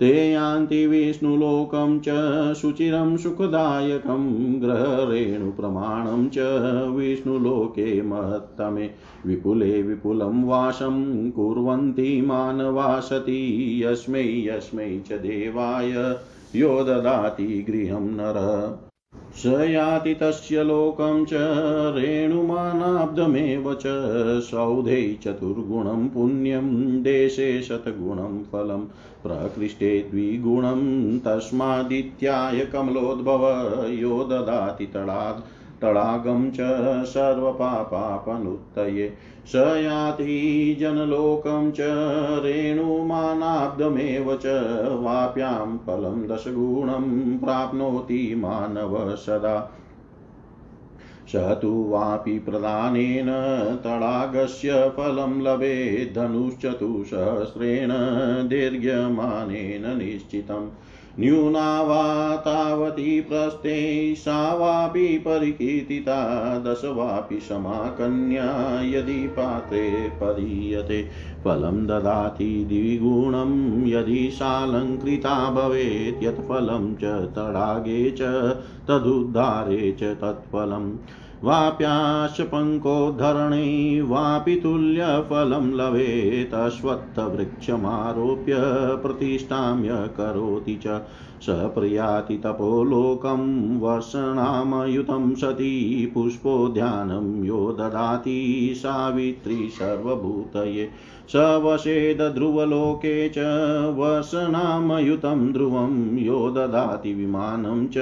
ते 0.00 0.32
यान्ति 0.32 0.86
विष्णुलोकं 0.86 2.00
च 2.00 2.04
सुचिरं 2.56 3.16
सुखदायकं 3.16 4.32
ग्रहरेणुप्रमाणं 4.62 6.28
च 6.28 6.38
विष्णुलोके 6.96 8.02
महत्तमे। 8.02 8.90
विपुले 9.26 9.82
विपुलं 9.82 10.44
वासं 10.44 11.30
कुर्वन्ति 11.30 12.22
मानवासति, 12.22 13.80
यस्मै 13.84 14.22
यस्मै 14.22 15.02
च 15.08 15.12
देवाय। 15.12 16.16
यो 16.56 16.84
ददाति 16.84 17.66
गृहं 17.70 18.02
नरः। 18.02 18.78
स 19.36 19.46
याति 19.46 20.14
तस्य 20.14 20.62
लोकं 20.62 21.24
च 21.24 21.30
रेणुमानाब्दमेव 21.96 23.74
च 23.74 23.82
सौधे 24.40 25.18
चतुर्गुणं 25.24 26.08
पुण्यं 26.08 27.02
देशे 27.02 27.62
शतगुणं 27.62 28.42
फलं 28.52 28.80
प्रकृष्टे 29.22 30.08
द्विगुणं 30.10 31.18
तस्मादित्याय 31.18 32.64
कमलोद्भव 32.64 33.46
यो 33.90 34.24
ददाति 34.24 34.86
तडाग् 34.86 35.42
तडागं 35.82 36.50
च 36.50 36.56
सर्वपापापनुत्तये। 37.06 39.12
स 39.46 39.54
याति 39.54 40.76
जनलोकं 40.80 41.72
च 41.72 41.76
रेणुमानाब्दमेव 42.44 44.36
च 44.36 44.46
वाप्यां 45.00 45.78
फलं 45.78 46.26
दशगुणं 46.26 47.38
प्राप्नोति 47.38 48.34
मानव 48.38 49.16
सदा। 49.16 49.72
स 51.28 51.36
तु 51.36 51.84
वापि 51.88 52.38
प्रदानेन 52.38 53.26
तडागस्य 53.84 54.72
फलं 54.96 55.42
लभेत् 55.42 56.14
धनुश्चतुसहस्रेण 56.14 57.88
दीर्घ्यमानेन 58.48 59.98
निश्चितम्। 59.98 60.70
न्यूना 61.20 61.82
वा 61.82 62.36
तावती 62.36 63.20
प्रस्ते 63.20 64.14
सा 64.14 64.54
वापि 64.54 65.18
परिकीर्तिता 65.18 66.58
दश 66.58 66.82
वापि 66.84 67.40
यदि 68.94 69.26
पात्रे 69.26 70.12
पदीयते। 70.22 71.02
फलं 71.44 71.86
ददाति 71.86 72.64
द्विगुणं, 72.64 73.86
यदि 73.86 74.30
सालङ्कृता 74.32 75.50
भवेत् 75.50 76.24
यत् 76.24 76.48
फलं 76.48 76.94
च 76.94 77.04
तडागे 77.04 78.10
च, 78.10 78.22
तदुद्धारे 78.88 79.92
च 79.92 80.02
तत्फलम्। 80.02 80.96
वाप्याश्च 81.46 82.40
पङ्कोद्धरणे 82.40 84.00
वापि 84.00 84.56
तुल्यफलं 84.56 85.72
लभेत्, 85.72 86.54
अश्वत्थवृक्षमारोप्य 86.54 88.54
प्रतिष्ठाम्य 88.96 89.88
करोति 89.92 90.80
च 90.86 91.02
स 91.40 91.46
प्रयाति 91.48 92.36
तपोलोकं 92.36 93.78
वर्षणामयुतं 93.78 95.34
सती, 95.34 96.10
पुष्पोद्यानं 96.14 97.44
यो 97.44 97.72
ददाति 97.72 98.72
सावित्री 98.76 99.68
सर्वभूतये। 99.68 100.90
स 101.28 101.32
वसेदध्रुवलोके 101.36 103.28
च 103.28 103.38
वसनामयुतं 103.98 105.52
ध्रुवं 105.52 106.18
यो 106.18 106.50
ददाति 106.50 107.14
विमानं 107.14 107.86
च 107.86 107.98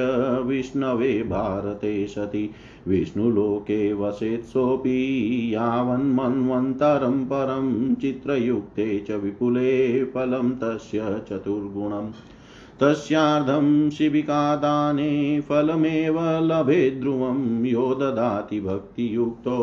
विष्णवे 0.47 1.23
भारते 1.23 2.07
सति। 2.07 2.51
विष्णुलोके 2.89 3.93
वसेत् 3.93 4.45
सोऽपि 4.45 5.51
यावन्मन्वन्तरं 5.55 7.25
परं 7.25 7.95
चित्रयुक्ते 7.95 9.05
च 9.09 9.11
विपुले 9.11 10.05
फलं 10.05 10.51
तस्य 10.51 10.99
चतुर्गुणम्। 11.01 12.11
तस्यार्धं 12.81 13.91
शिबिकादाने 13.91 15.41
फलमेव 15.41 16.21
लभे 16.21 16.91
ध्रुवं, 16.91 17.65
यो 17.65 17.95
ददाति 17.95 18.61
भक्तियुक्तो 18.61 19.55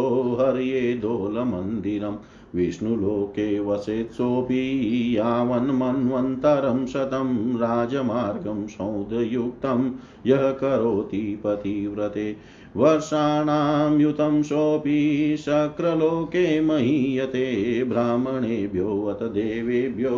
हर्ये 0.41 0.93
दोलमन्दिरम्। 0.93 2.15
विष्णुलोके 2.55 3.59
वसेत् 3.59 4.11
सोऽपि 4.11 5.13
यावन्मन्वन्तरं 5.17 6.85
शतं 6.85 7.57
राजमार्गं 7.57 8.67
सौदयुक्तं 8.67 9.91
यः 10.25 10.51
करोति 10.51 11.41
पतिव्रते। 11.43 12.35
वर्षाणां 12.77 13.99
युतं 13.99 14.43
सोऽपि 14.43 15.35
शक्रलोके 15.39 16.61
महीयते 16.61 17.83
ब्राह्मणेभ्योऽत 17.83 19.23
देवेभ्यो 19.23 20.11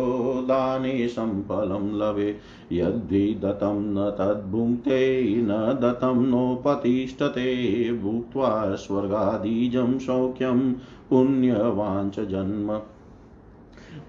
दाने 0.44 1.08
सम्फलं 1.08 1.98
लभे। 1.98 2.36
यद्विदत्तं 2.72 3.94
न 3.94 4.10
तद्भुङ्क्ते, 4.10 5.24
न 5.36 5.48
दत्तं 5.82 6.26
नोपतिष्ठते, 6.26 7.54
भुक्त्वा 7.92 8.74
स्वर्गादीजं 8.74 9.98
सौख्यं 9.98 10.72
पुण्यवाञ्च 11.14 12.28
जन्म। 12.28 12.80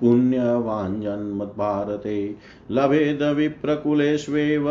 पुण्यवाञ्जन्मद्भारते 0.01 2.35
लभेदविप्रकुलेष्वेव 2.71 4.65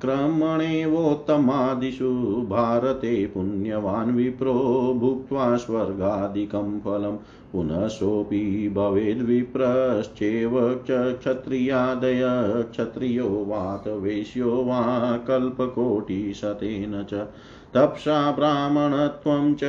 क्रमणेवोत्तमादिषु 0.00 2.46
भारते। 2.50 3.26
पुण्यवान् 3.26 4.16
विप्रो 4.16 4.96
भुक्त्वा 5.00 5.56
स्वर्गादिकं 5.56 6.80
फलं 6.80 7.18
पुनः 7.52 7.86
सोऽपि 7.86 8.72
भवेद्विप्रश्चेव 8.76 10.82
क्षत्रियादय। 10.90 12.22
क्षत्रियो 12.70 13.28
वात 13.28 13.88
वैश्यो 13.88 14.50
वा 14.50 15.16
कल्पकोटिशतेन 15.16 17.06
च। 17.10 17.26
तप्सा 17.74 18.32
ब्राह्मणत्वं 18.32 19.54
च 19.54 19.60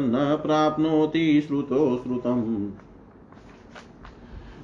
न 0.00 0.38
प्राप्नोति 0.42 1.42
श्रुतो 1.46 2.00
श्रुतम्। 2.04 2.70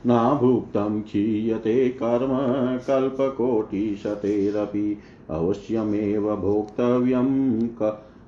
नाभुक्तं 0.06 1.02
क्षीयते 1.02 1.88
कर्म 1.88 2.78
कल्पकोटिशतेरपि 2.78 4.98
अवश्यमेव 5.30 6.36
भोक्तव्यं 6.36 7.68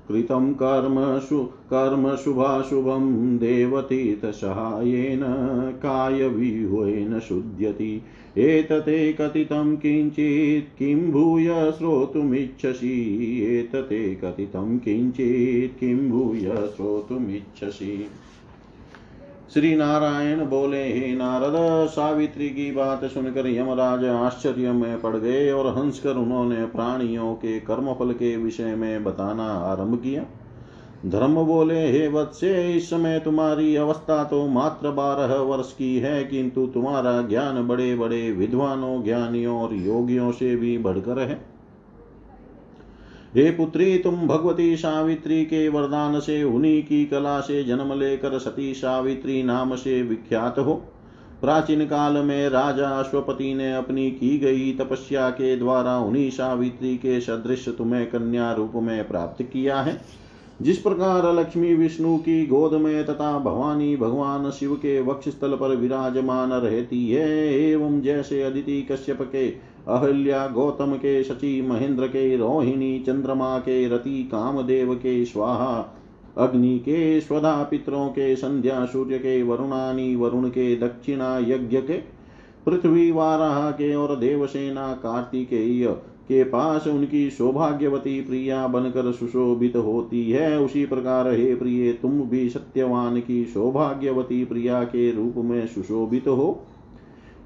कृतं 0.09 0.53
कर्म 0.53 1.21
शु 1.21 1.45
कर्म 1.45 2.15
शुभाशुभं 2.15 3.39
देवतीर्थसहायेन 3.39 5.21
कायव्यूहेन 5.83 7.21
शुध्यति। 7.21 8.03
एतते 8.39 9.13
कथितं 9.13 9.77
किञ्चित् 9.77 10.79
किं 10.79 11.11
भूय 11.11 11.73
श्रोतुमिच्छसि? 11.79 13.39
एतते 13.43 14.15
कथितं 14.15 14.79
किञ्चित् 14.79 15.81
किं 15.81 16.11
भूय 16.11 16.69
श्रोतुमिच्छसि? 16.77 18.07
श्री 19.57 19.77
नारायण 19.77 20.45
बोले, 20.47 20.83
हे 20.83 21.15
नारद, 21.15 21.89
सावित्री 21.89 22.49
की 22.49 22.73
बात 22.73 23.05
सुनकर 23.05 23.47
यमराज 23.47 24.05
आश्चर्य 24.05 24.73
में 24.73 25.01
पड़ 25.01 25.17
गए 25.17 25.51
और 25.53 25.79
हंसकर 25.79 26.17
उन्होंने 26.17 26.67
प्राणियों 26.67 27.35
के 27.35 27.61
कर्मफल 27.61 28.13
के 28.13 28.37
विषय 28.37 28.75
में 28.75 29.05
बताना 29.05 29.45
आरंभ 29.45 29.99
किया। 29.99 30.25
धर्म 31.07 31.35
बोले, 31.35 31.91
हे 31.93 32.09
वत्से, 32.09 32.75
इस 32.75 32.91
समय 32.91 33.19
तुम्हारी 33.19 33.77
अवस्था 33.77 34.25
तो 34.25 34.47
मात्र 34.47 34.91
बारह 34.91 35.35
वर्ष 35.35 35.73
की 35.73 35.99
है, 35.99 36.25
किंतु 36.25 36.67
तुम्हारा 36.67 37.23
ज्ञान 37.23 37.69
बड़े 37.69 37.95
बड़े 37.95 38.33
विद्वानों, 38.33 39.05
ज्ञानियों 39.05 39.61
और 39.63 39.75
योगियों 39.75 40.33
से 40.33 40.57
भी 40.57 40.79
बढ़कर 40.79 41.19
है। 41.19 41.56
हे 43.37 43.51
पुत्री, 43.51 43.99
तुम 43.99 44.15
भगवती 44.15 44.77
सावित्री 44.77 45.45
के 45.45 45.69
वरदान 45.69 46.21
से, 46.21 46.43
उन्हीं 46.45 46.83
की 46.83 47.05
कला 47.07 47.41
से 47.41 47.65
जन्म 47.65 47.99
लेकर 47.99 48.39
सती 48.39 48.75
सावित्री 48.75 49.43
नाम 49.43 49.75
से 49.75 50.03
विख्यात 50.03 50.59
हो। 50.59 50.75
प्राचीन 51.41 51.85
काल 51.87 52.13
में 52.13 52.49
राजा 52.49 52.89
अश्वपति 52.89 53.55
ने 53.55 53.75
अपनी 53.75 54.11
की 54.11 54.39
गई 54.39 54.73
तपस्या 54.73 55.31
के 55.31 55.57
द्वारा 55.57 55.99
उन्हीं 55.99 56.31
सावित्री 56.31 56.97
के 56.97 57.21
सदृश 57.21 57.69
तुम्हें 57.69 58.07
कन्या 58.07 58.53
रूप 58.53 58.73
में 58.75 59.09
प्राप्त 59.09 59.43
किया 59.43 59.81
है। 59.81 60.01
जिस 60.63 60.79
प्रकार 60.79 61.35
लक्ष्मी 61.35 61.75
विष्णु 61.75 62.17
की 62.17 62.47
गोद 62.47 62.75
में 62.75 63.05
तथा 63.05 63.39
भवानी 63.39 63.97
भगवान 63.97 64.51
शिव 64.51 64.75
के 64.75 65.01
वक्ष 65.03 65.29
स्थल 65.29 65.53
पर 65.53 65.77
विराजमान 65.77 66.53
रहती 66.53 67.09
है, 67.09 67.55
एवं 67.55 68.01
जैसे 68.01 68.43
अदिति 68.43 68.83
कश्यप 68.83 69.23
के 69.23 69.76
अहल्या, 69.89 70.47
गौतम 70.47 70.93
के 70.93 71.25
शची, 71.25 71.63
महेंद्र 71.63 72.07
के 72.07 72.37
रोहिणी, 72.37 72.99
चंद्रमा 72.99 73.59
के 73.59 73.89
रति, 73.89 74.29
कामदेव 74.33 74.95
के 74.95 75.25
स्वाहा, 75.25 75.97
अग्नि 76.39 76.79
के 76.79 77.21
स्वधा 77.21 77.63
पितरों 77.63 78.09
के 78.09 78.37
संध्या, 78.37 78.85
सूर्य 78.85 79.19
के 79.19 79.43
वरुणानी, 79.43 80.17
वरुण 80.17 80.49
के 80.49 80.77
दक्षिणा 80.77 81.39
यज्ञ 81.39 81.81
के, 81.81 82.17
पृथ्वी 82.67 83.11
वाराह 83.11 83.71
के 83.71 83.95
और 83.95 84.17
देवसेना 84.17 84.93
कार्तिकेय 84.93 85.87
के 86.29 86.45
पास 86.45 86.87
उनकी 86.87 87.31
सौभाग्यवती 87.31 88.21
प्रिया 88.21 88.67
बनकर 88.67 89.13
सुशोभित 89.13 89.77
होती 89.77 90.31
है। 90.31 90.61
उसी 90.61 90.87
प्रकार 90.87 91.29
हे 91.29 91.55
प्रिय, 91.55 91.93
तुम 91.93 92.21
भी 92.21 92.49
सत्यवान 92.49 93.21
की 93.21 93.45
सौभाग्यवती 93.45 94.45
प्रिया 94.45 94.85
के 94.85 95.13
रूप 95.13 95.35
में 95.37 95.67
सुशोभित 95.67 96.29
हो। 96.29 96.67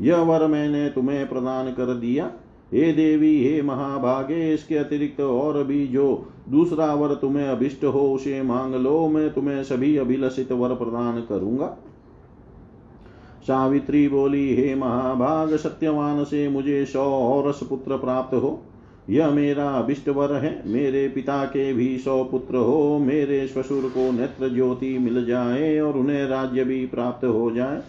यह 0.01 0.17
वर 0.17 0.47
मैंने 0.47 0.89
तुम्हें 0.89 1.29
प्रदान 1.29 1.73
कर 1.73 1.95
दिया। 1.95 2.33
हे 2.73 2.93
देवी, 2.93 3.45
हे 3.45 3.63
महाभागे 3.63 4.55
इसके 4.55 4.77
अतिरिक्त 4.77 5.21
और 5.21 5.65
भी 5.65 5.87
जो 5.87 6.29
दूसरा 6.49 6.95
वर 6.95 7.15
तुम्हें 7.15 7.49
अभिष्ट 7.49 7.85
हो, 7.85 8.15
उसे 8.15 8.43
मांग 8.43 8.75
लो। 8.75 9.09
मैं 9.09 9.31
तुम्हें 9.31 9.65
सभी 9.65 9.97
अभिलषित 9.97 10.53
वर 10.53 10.75
प्रदान 10.75 11.21
करूँगा। 11.21 11.77
सावित्री 13.43 14.09
बोली, 14.09 14.55
हे 14.57 14.75
महाभाग, 14.75 15.57
सत्यवान, 15.57 16.25
से 16.25 16.49
मुझे 16.49 16.85
सौ 16.85 17.05
और 17.05 17.53
पुत्र 17.69 17.97
प्राप्त 17.97 18.35
हो। 18.35 18.63
यह 19.11 19.31
मेरा 19.31 19.71
अभिष्ट 19.71 20.09
वर 20.09 20.33
है। 20.33 20.63
मेरे 20.67 21.09
पिता 21.09 21.45
के 21.45 21.73
भी 21.73 21.99
सौ 21.99 22.25
पुत्र 22.25 22.57
हो। 22.57 22.99
मेरे 22.99 23.47
ससुर 23.47 23.93
को 23.99 24.13
नेत्र 24.13 24.49
ज्योति 24.49 24.99
मिल 24.99 25.27
जाए 25.27 25.81
और 25.81 25.97
उन्हें 25.97 26.27
राज्य 26.27 26.65
भी 26.65 26.87
प्राप्त 26.87 27.25
हो 27.25 27.51
जाए। 27.51 27.83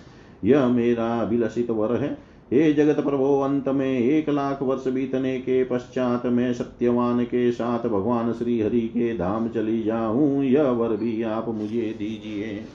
यह 0.44 0.68
मेरा 0.68 1.22
अभिलषित 1.22 1.70
वर 1.70 1.96
है। 1.96 2.32
हे 2.54 2.74
जगत 2.74 2.96
प्रभो, 2.96 3.42
अंत 3.42 3.70
में 3.70 4.00
एक 4.00 4.30
लाख 4.30 4.62
वर्ष 4.62 4.88
बीतने 4.88 5.40
के 5.40 5.64
पश्चात 5.64 6.26
मैं 6.26 6.54
सत्यवान 6.54 7.24
के 7.24 7.52
साथ 7.52 7.80
भगवान 7.80 8.34
श्री 8.34 8.62
हरि 8.62 8.82
के 8.82 9.18
धाम 9.18 9.50
चली 9.50 9.84
जाऊँ। 9.84 10.44
यह 10.44 10.64
वर 10.64 10.90
भी 10.90 11.24
आप 11.24 11.50
मुझे 11.50 11.96
दीजिए। 12.00 12.66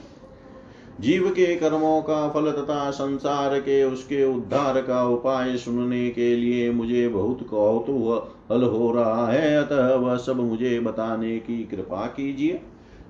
जीव 1.01 1.29
के 1.29 1.55
कर्मों 1.55 2.01
का 2.01 2.29
फल 2.29 2.51
तथा 2.51 2.91
संसार 2.91 3.59
के 3.59 3.83
उसके 3.83 4.35
उद्धार 4.35 4.81
का 4.81 5.07
उपाय 5.07 5.57
सुनने 5.57 6.09
के 6.09 6.35
लिए 6.35 6.71
मुझे 6.71 7.07
बहुत 7.07 7.47
कौतूहल 7.47 8.63
हो 8.63 8.93
रहा 8.93 9.27
है। 9.31 9.63
अतः 9.63 9.95
वह 9.95 10.17
सब 10.17 10.35
मुझे 10.35 10.79
बताने 10.79 11.37
की 11.37 11.63
कृपा 11.63 12.05
कीजिए। 12.05 12.61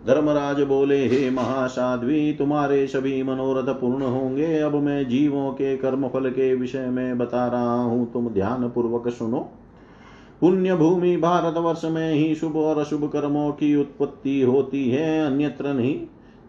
धर्मराज 0.06 0.62
बोले, 0.62 1.08
हे 1.08 1.30
महासाध्वी, 1.30 2.34
तुम्हारे 2.34 2.88
सभी 2.88 3.24
मनोरथ 3.24 3.74
पूर्ण 3.74 4.02
होंगे। 4.02 4.60
अब 4.60 4.76
मैं 4.76 5.10
जीवों 5.10 5.52
के 5.52 5.78
कर्म 5.78 6.08
फल 6.08 6.30
के 6.30 6.56
विषय 6.56 6.86
में 6.86 7.18
बता 7.18 7.48
रहा 7.48 7.84
हूँ। 7.84 8.14
तुम 8.14 8.30
ध्यान 8.30 8.70
पूर्वक 8.70 9.08
सुनो। 9.08 9.50
पुण्य 10.42 10.76
भूमि 10.76 11.18
भारत 11.18 11.58
वर्ष 11.58 11.86
में 11.86 12.14
ही 12.14 12.36
शुभ 12.36 12.56
और 12.56 12.78
अशुभ 12.78 13.10
कर्मों 13.14 13.52
की 13.52 13.76
उत्पत्ति 13.76 14.42
होती 14.42 14.90
है, 14.90 15.26
अन्यत्र 15.26 15.74
नहीं। 15.74 16.00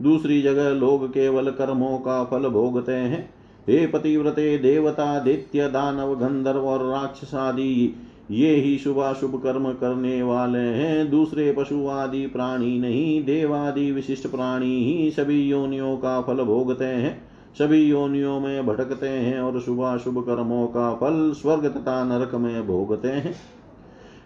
दूसरी 0.02 0.42
जगह 0.42 0.68
लोग 0.68 1.08
केवल 1.08 1.50
कर्मों 1.50 1.98
का 1.98 2.24
फल 2.24 2.48
भोगते 2.48 2.92
हैं। 2.92 3.30
हे 3.68 3.86
पतिव्रते, 3.86 4.58
देवता, 4.58 5.18
दैत्य, 5.18 5.68
दानव, 5.68 6.14
गंधर्व 6.14 6.60
और 6.60 6.92
राक्षस 6.92 7.34
आदि 7.34 7.94
ये 8.30 8.54
ही 8.54 8.78
शुभाशुभ 8.78 9.40
कर्म 9.42 9.72
करने 9.72 10.22
वाले 10.22 10.58
हैं। 10.58 11.10
दूसरे 11.10 11.52
पशु, 11.52 11.86
आदि 11.86 12.26
प्राणी 12.26 12.78
नहीं, 12.78 13.24
देवादि 13.24 13.92
विशिष्ट 13.92 14.26
प्राणी 14.26 14.84
ही 14.84 15.10
सभी 15.10 15.42
योनियों 15.42 15.96
का 15.96 16.20
फल 16.22 16.42
भोगते 16.42 16.84
हैं। 16.84 17.28
सभी 17.58 17.82
योनियों 17.82 18.40
में 18.40 18.66
भटकते 18.66 19.08
हैं 19.08 19.40
और 19.40 19.60
शुभाशुभ 19.60 20.22
कर्मों 20.22 20.66
का 20.66 20.94
फल 20.94 21.32
स्वर्ग 21.32 21.66
तथा 21.66 22.04
नरक 22.04 22.34
में 22.34 22.66
भोगते 22.66 23.08
हैं। 23.08 23.34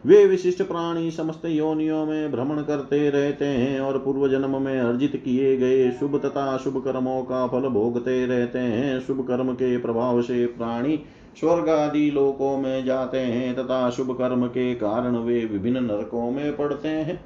वे 0.06 0.26
विशिष्ट 0.26 0.62
प्राणी 0.62 1.10
समस्त 1.10 1.44
योनियों 1.46 2.06
में 2.06 2.32
भ्रमण 2.32 2.62
करते 2.62 3.10
रहते 3.10 3.44
हैं 3.44 3.80
और 3.80 3.98
पूर्व 3.98 4.28
जन्म 4.28 4.62
में 4.62 4.80
अर्जित 4.80 5.22
किए 5.24 5.56
गए 5.56 5.90
शुभ 5.90 6.16
तथा 6.24 6.44
अशुभ 6.44 6.82
कर्मों 6.84 7.22
का 7.22 7.46
फल 7.46 7.68
भोगते 7.68 8.26
रहते 8.26 8.58
हैं। 8.58 9.00
शुभ 9.00 9.24
कर्म 9.28 9.52
के 9.52 9.76
प्रभाव 9.78 10.22
से 10.22 10.46
प्राणी 10.46 11.00
स्वर्ग 11.40 11.68
आदि 11.68 12.10
लोकों 12.10 12.58
में 12.58 12.84
जाते 12.84 13.18
हैं 13.18 13.54
तथा 13.54 13.90
शुभ 13.90 14.10
कर्म 14.18 14.46
के 14.46 14.74
कारण 14.74 15.16
वे 15.16 15.44
विभिन्न 15.44 15.84
नरकों 15.84 16.30
में 16.30 16.56
पड़ते 16.56 16.88
हैं। 16.88 17.24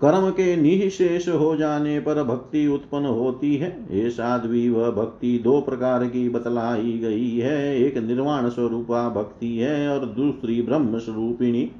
कर्म 0.00 0.30
के 0.30 0.56
निशेष 0.56 1.28
हो 1.28 1.56
जाने 1.56 2.00
पर 2.00 2.22
भक्ति 2.22 2.66
उत्पन्न 2.66 3.06
होती 3.06 3.56
है। 3.56 3.86
ये 3.90 4.10
साध्वी, 4.10 4.68
वह 4.68 4.90
भक्ति 4.90 5.38
दो 5.38 5.60
प्रकार 5.60 6.04
की 6.04 6.28
बतलाई 6.28 6.92
गई 6.92 7.38
है। 7.38 7.76
एक 7.80 7.98
निर्वाण 7.98 8.48
स्वरूपा 8.48 9.08
भक्ति 9.08 9.56
है 9.56 9.88
और 9.88 10.06
दूसरी 10.06 10.62
ब्रह्म 10.62 10.98
स्वरूपिणी 10.98 11.70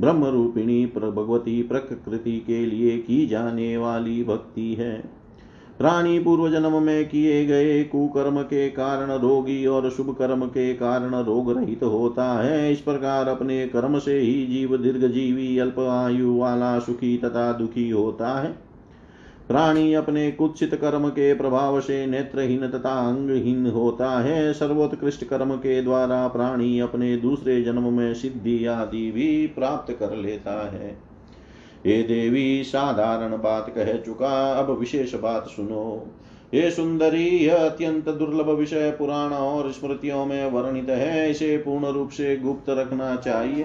ब्रह्म 0.00 0.24
रूपिणी 0.24 0.86
भगवती 0.86 1.62
प्रकृति 1.62 2.38
के 2.46 2.66
लिए 2.66 2.98
की 2.98 3.26
जाने 3.26 3.76
वाली 3.76 4.24
भक्ति 4.24 4.74
है। 4.74 5.15
प्राणी 5.78 6.18
पूर्व 6.18 6.48
जन्म 6.50 6.82
में 6.82 7.08
किए 7.08 7.44
गए 7.46 7.82
कुकर्म 7.84 8.40
के 8.42 8.68
कारण 8.68 9.10
रोगी 9.12 9.66
और 9.66 9.90
शुभ 9.90 10.14
कर्म 10.18 10.44
के 10.46 10.72
कारण 10.74 11.14
रोग 11.24 11.50
रहित 11.56 11.80
तो 11.80 11.88
होता 11.88 12.32
है। 12.42 12.72
इस 12.72 12.80
प्रकार 12.80 13.28
अपने 13.28 13.66
कर्म 13.66 13.98
से 13.98 14.18
ही 14.18 14.46
जीव 14.46 14.76
दीर्घ 14.76 15.04
जीवी 15.04 15.58
अल्प 15.58 15.80
आयु 15.80 16.36
वाला 16.36 16.78
सुखी 16.78 17.16
तथा 17.16 17.52
दुखी 17.52 17.90
होता 17.90 18.40
है। 18.40 18.54
प्राणी 19.48 19.92
अपने 19.94 20.30
कुत्सित 20.30 20.74
कर्म 20.74 21.08
के 21.08 21.34
प्रभाव 21.34 21.80
से 21.80 22.06
नेत्रहीन 22.06 22.68
तथा 22.68 22.98
अंगहीन 23.08 23.66
होता 23.66 24.10
है। 24.20 24.52
सर्वोत्कृष्ट 24.52 25.24
कर्म 25.24 25.54
के 25.56 25.82
द्वारा 25.82 26.26
प्राणी 26.28 26.78
अपने 26.80 27.16
दूसरे 27.16 27.62
जन्म 27.62 27.92
में 27.92 28.14
सिद्धि 28.14 28.64
आदि 28.66 29.10
भी 29.10 29.46
प्राप्त 29.46 29.92
कर 29.92 30.16
लेता 30.16 30.70
है। 30.70 31.05
हे 31.86 32.02
देवी, 32.02 32.64
साधारण 32.64 33.30
बात 33.30 33.70
कह 33.70 33.96
चुका। 33.96 34.52
अब 34.52 34.78
विशेष 34.78 35.14
बात 35.14 35.46
सुनो। 35.46 36.06
हे 36.54 36.70
सुंदरी, 36.70 37.28
यह 37.28 37.56
अत्यंत 37.56 38.08
दुर्लभ 38.08 38.50
विषय 38.50 38.90
पुराण 38.90 39.30
और 39.30 39.72
स्मृतियों 39.72 40.26
में 40.26 40.50
वर्णित 40.50 40.88
है। 40.88 41.30
इसे 41.30 41.56
पूर्ण 41.56 41.86
रूप 41.86 42.10
से 42.10 42.36
गुप्त 42.36 42.70
रखना 42.70 43.16
चाहिए। 43.16 43.64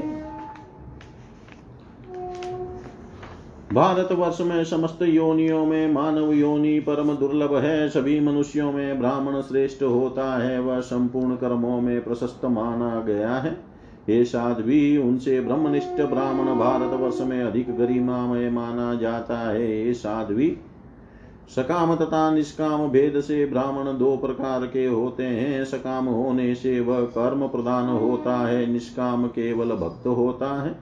भारत 3.74 4.12
वर्ष 4.12 4.42
में 4.42 4.64
समस्त 4.64 5.02
योनियों 5.02 5.66
में 5.66 5.94
मानव 5.94 6.32
योनि 6.32 6.80
परम 6.80 7.16
दुर्लभ 7.16 7.56
है। 7.56 7.90
सभी 7.90 8.20
मनुष्यों 8.20 8.72
में 8.72 9.00
ब्राह्मण 9.00 9.42
श्रेष्ठ 9.42 9.84
होता 9.84 10.44
है। 10.44 10.60
वह 10.60 10.80
संपूर्ण 10.80 11.36
कर्मों 11.36 11.82
में 11.82 12.04
प्रशस्त 12.04 12.46
माना 12.46 13.02
गया 13.02 13.34
है। 13.34 13.71
हे 14.08 14.26
साध्वी, 14.26 14.98
उनसे 14.98 15.42
ब्रह्मनिष्ठ 15.42 16.02
ब्राह्मण 16.02 16.46
भारत 16.46 16.94
वर्ष 16.94 17.22
में 17.22 17.44
अधिक 17.44 17.78
गरिमामय 17.78 18.50
माना 18.50 18.94
जाता 18.94 19.38
है। 19.38 19.86
हे 19.86 19.94
साध्वी, 19.94 20.58
सकाम 21.56 21.96
तथा 21.96 22.32
निष्काम 22.32 22.88
भेद 22.88 23.22
से 23.22 23.46
ब्राह्मण 23.46 23.98
दो 23.98 24.18
प्रकार 24.18 24.66
के 24.66 24.86
होते 24.86 25.24
हैं। 25.24 25.66
सकाम 25.66 26.06
होने 26.06 26.56
से 26.56 26.80
वह 26.80 27.02
कर्म 27.02 27.48
प्रदान 27.48 27.90
होता 27.90 28.48
है, 28.48 28.72
निष्काम 28.72 29.28
केवल 29.28 29.76
भक्त 29.76 30.08
होता 30.08 30.62
है। 30.62 30.80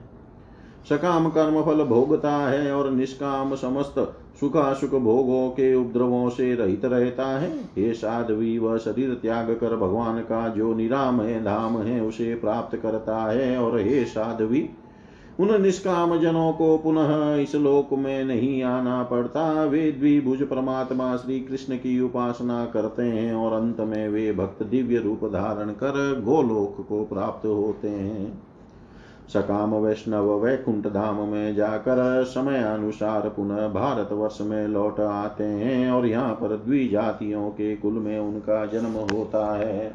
सकाम 0.88 1.28
कर्म 1.30 1.62
फल 1.62 1.84
भोगता 1.84 2.36
है 2.36 2.72
और 2.74 2.90
निष्काम 2.90 3.54
समस्त 3.54 4.19
सुखासुख 4.40 4.90
भोगों 4.90 5.50
के 5.50 5.74
उपद्रवों 5.74 6.28
से 6.28 6.54
रहित 6.54 6.84
रहता 6.84 7.26
है। 7.26 7.64
हे 7.76 7.92
साध्वी, 7.92 8.58
वह 8.58 8.76
शरीर 8.76 9.14
त्याग 9.14 9.50
कर 9.50 9.76
भगवान 9.76 10.20
का 10.20 10.48
जो 10.48 10.74
निराम 10.74 11.20
है 11.20 11.44
धाम 11.44 11.78
है, 11.78 12.00
उसे 12.00 12.34
प्राप्त 12.34 12.76
करता 12.76 13.16
है। 13.16 13.58
और 13.58 13.80
हे 13.80 14.04
साध्वी, 14.04 14.70
उन 15.40 15.62
निष्काम 15.62 16.20
जनों 16.20 16.52
को 16.52 16.78
पुनः 16.78 17.34
इस 17.34 17.54
लोक 17.54 17.92
में 17.92 18.24
नहीं 18.24 18.62
आना 18.62 19.02
पड़ता। 19.02 19.64
वे 19.64 19.92
द्विभुज 19.92 20.42
परमात्मा 20.42 21.16
श्री 21.16 21.40
कृष्ण 21.40 21.76
की 21.76 22.00
उपासना 22.00 22.66
करते 22.66 23.02
हैं 23.02 23.34
और 23.34 23.52
अंत 23.52 23.80
में 23.80 24.08
वे 24.08 24.32
भक्त 24.32 24.62
दिव्य 24.62 24.96
रूप 24.96 25.24
धारण 25.24 25.70
कर 25.70 26.22
गोलोक 26.24 26.86
को 26.88 27.04
प्राप्त 27.04 27.46
होते 27.46 27.88
हैं। 27.88 28.49
सकाम 29.32 29.74
वैष्णव 29.74 30.32
वैकुंठ 30.44 30.86
धाम 30.86 31.16
में 31.28 31.54
जाकर 31.54 32.24
समय 32.24 32.62
अनुसार 32.62 33.28
पुनः 33.28 33.68
भारत 33.68 34.12
वर्ष 34.12 34.40
में 34.40 34.68
लौट 34.68 35.00
आते 35.00 35.44
हैं 35.44 35.90
और 35.90 36.06
यहाँ 36.06 36.34
पर 36.34 36.56
द्विजातियों 36.56 37.50
के 37.50 37.76
कुल 37.76 37.92
में 37.92 38.18
उनका 38.18 38.66
जन्म 38.66 38.92
होता 39.12 39.56
है। 39.56 39.92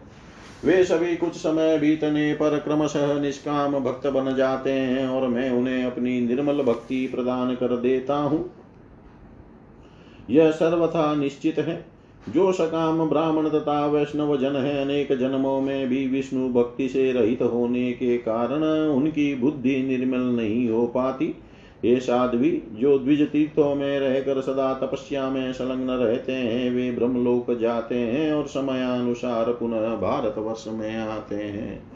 वे 0.66 0.84
सभी 0.84 1.16
कुछ 1.16 1.36
समय 1.36 1.78
बीतने 1.78 2.34
पर 2.34 2.60
क्रमशः 2.60 3.20
निष्काम 3.20 3.80
भक्त 3.80 4.08
बन 4.08 4.36
जाते 4.36 4.72
हैं 4.72 5.08
और 5.08 5.28
मैं 5.28 5.52
उन्हें 5.52 5.84
अपनी 5.84 6.22
निर्मल 6.22 6.64
भक्ति 6.64 7.08
प्रदान 7.08 7.56
कर 7.56 7.78
देता 7.78 8.16
हूँ। 8.16 8.50
यह 10.30 10.52
सर्वथा 10.52 11.16
निश्चित 11.16 11.60
है। 11.60 11.95
जो 12.30 12.52
सकाम 12.52 13.10
ब्राह्मण 13.10 13.50
तथा 13.50 13.86
वैष्णव 13.86 14.38
जन 14.38 14.56
है 14.56 14.82
अनेक 14.84 15.14
जन्मों 15.14 15.62
में 15.62 15.88
भी 15.88 16.08
विष्णु 16.08 16.50
भक्ति 16.50 16.90
से 16.90 17.12
रहित 17.12 17.42
होने 17.42 17.92
के 17.92 18.18
कारण 18.18 18.64
उनकी 18.90 19.36
बुद्धि 19.36 19.82
निर्मल 19.84 20.24
नहीं 20.36 20.70
हो 20.70 20.88
पाती। 20.88 21.34
ये 21.86 22.00
साध्वी 22.00 22.52
जो 22.72 22.98
द्विज 23.00 23.22
तीर्थों 23.32 23.76
में 23.76 24.00
रहकर 24.00 24.42
सदा 24.42 24.74
तपस्या 24.74 25.30
में 25.30 25.54
संलग्न 25.54 25.90
रहते 25.90 26.32
हैं, 26.32 26.72
वे 26.72 26.92
ब्रह्मलोक 26.92 27.52
जाते 27.52 27.96
हैं 27.96 28.34
और 28.34 28.48
समयानुसार 28.48 29.52
पुनः 29.52 29.96
भारतवर्ष 29.96 30.66
में 30.68 30.96
आते 30.96 31.36
हैं। 31.36 31.95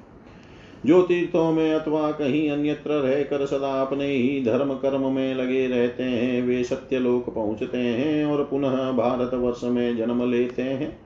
जो 0.86 1.02
तीर्थों 1.02 1.52
में 1.52 1.74
अथवा 1.74 2.12
कहीं 2.12 2.50
अन्यत्र 2.52 2.92
रहकर 2.92 3.46
सदा 3.46 3.82
अपने 3.82 4.06
ही 4.06 4.44
धर्म 4.46 4.74
कर्म 4.74 5.12
में 5.12 5.36
लगे 5.36 5.68
रहते 5.68 6.04
हैं। 6.04 6.42
वे 6.42 6.64
सत्यलोक 6.64 7.30
पहुँचते 7.36 7.78
हैं 7.78 8.26
और 8.26 8.44
पुनः 8.44 8.92
भारत 8.92 9.34
वर्ष 9.34 9.64
में 9.64 9.98
जन्म 9.98 10.32
लेते 10.32 10.62
हैं। 10.62 10.98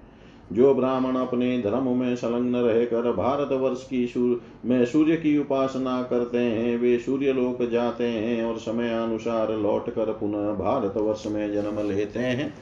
जो 0.54 0.74
ब्राह्मण 0.76 1.16
अपने 1.16 1.62
धर्म 1.62 1.98
में 1.98 2.16
संलग्न 2.16 2.56
रहकर 2.56 3.12
भारत 3.12 3.52
वर्ष 3.52 3.88
की 3.88 4.08
सूर, 4.08 4.42
में 4.66 4.86
सूर्य 4.86 5.16
की 5.16 5.38
उपासना 5.38 6.02
करते 6.04 6.38
हैं 6.38 6.78
वे 6.78 6.98
सूर्य 6.98 7.34
लोक 7.34 7.70
जाते 7.70 8.04
हैं 8.04 8.44
और 8.44 8.58
समय 8.58 8.94
अनुसार 8.94 9.58
लौट 9.58 9.90
कर 9.90 10.06
पुनः 10.06 10.54
भारत 10.54 10.94
वर्ष 10.98 11.24
में 11.28 11.54
जन्म 11.54 11.90
लेते 11.90 12.20
हैं। 12.20 12.54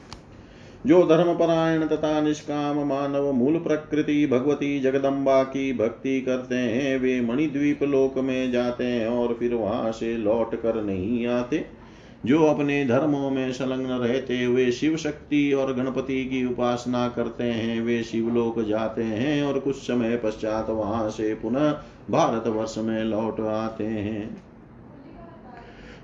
जो 0.86 1.02
धर्म 1.06 1.34
परायण 1.34 1.86
तथा 1.86 2.20
निष्काम 2.20 2.78
मानव 2.86 3.32
मूल 3.32 3.58
प्रकृति 3.58 4.26
भगवती 4.26 4.80
जगदम्बा 4.80 5.42
की 5.42 5.72
भक्ति 5.72 6.20
करते 6.20 6.54
हैं, 6.54 6.98
वे 6.98 7.20
मणिद्वीप 7.20 7.82
लोक 7.82 8.18
में 8.18 8.52
जाते 8.52 8.84
हैं 8.84 9.08
और 9.08 9.34
फिर 9.34 9.54
वहाँ 9.54 9.92
से 9.92 10.16
लौट 10.16 10.54
कर 10.62 10.82
नहीं 10.82 11.26
आते। 11.26 11.64
जो 12.26 12.44
अपने 12.44 12.84
धर्मों 12.84 13.30
में 13.30 13.52
संलग्न 13.52 13.90
रहते 13.90 14.44
हुए 14.44 14.70
शिव 14.70 14.96
शक्ति 14.96 15.52
और 15.52 15.72
गणपति 15.74 16.24
की 16.24 16.44
उपासना 16.44 17.08
करते 17.08 17.44
हैं। 17.44 17.80
वे 17.80 18.02
शिवलोक 18.02 18.60
जाते 18.60 19.02
हैं 19.02 19.42
और 19.44 19.58
कुछ 19.58 19.76
समय 19.76 20.16
पश्चात 20.16 20.70
वहाँ 20.70 21.10
से 21.10 21.34
पुनः 21.34 21.72
भारत 22.10 22.46
वर्ष 22.46 22.74
में 22.78 23.04
लौट 23.04 23.40
आते 23.40 23.84
हैं। 23.84 24.42